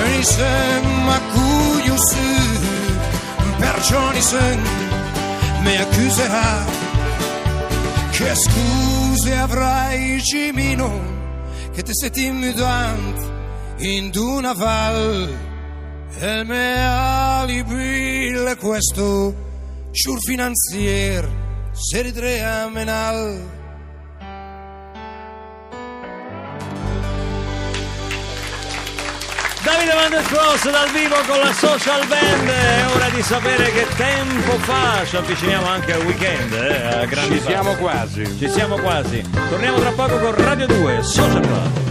ni 0.05 0.23
sen 0.23 1.05
ma 1.05 1.21
cuio 1.33 1.97
su 1.97 2.17
perciò 3.59 4.13
sen 4.21 4.82
mi 5.63 5.77
accuserà 5.77 6.65
che 8.11 8.35
scuse 8.35 9.37
avrai 9.37 10.21
Cimino 10.21 11.13
che 11.73 11.83
te 11.83 11.93
sei 11.95 12.27
immutante 12.27 13.31
in 13.79 14.11
una 14.15 14.53
val. 14.53 15.51
E 16.19 16.45
mio 16.45 16.55
alibi 16.55 18.33
questo 18.59 19.35
sur 19.91 20.19
finanzier 20.21 21.29
se 21.73 22.03
ridrea 22.03 22.69
menal 22.69 23.62
Van 29.95 30.11
der 30.11 30.23
Cross 30.23 30.71
dal 30.71 30.91
vivo 30.91 31.17
con 31.27 31.39
la 31.39 31.53
social 31.53 32.07
band 32.07 32.49
è 32.49 32.85
ora 32.95 33.09
di 33.11 33.23
sapere 33.23 33.71
che 33.73 33.87
tempo 33.97 34.53
fa 34.59 35.05
ci 35.07 35.17
avviciniamo 35.17 35.67
anche 35.67 35.93
al 35.93 36.01
weekend 36.05 36.53
eh, 36.53 37.03
a 37.03 37.05
grandi 37.07 37.37
Ci 37.37 37.41
siamo 37.43 37.71
passi. 37.77 37.81
quasi. 38.23 38.39
ci 38.39 38.49
siamo 38.49 38.77
quasi 38.77 39.23
torniamo 39.51 39.79
tra 39.79 39.91
poco 39.91 40.19
con 40.19 40.35
Radio 40.35 40.67
2 40.67 41.03
Social 41.03 41.41
Club 41.41 41.91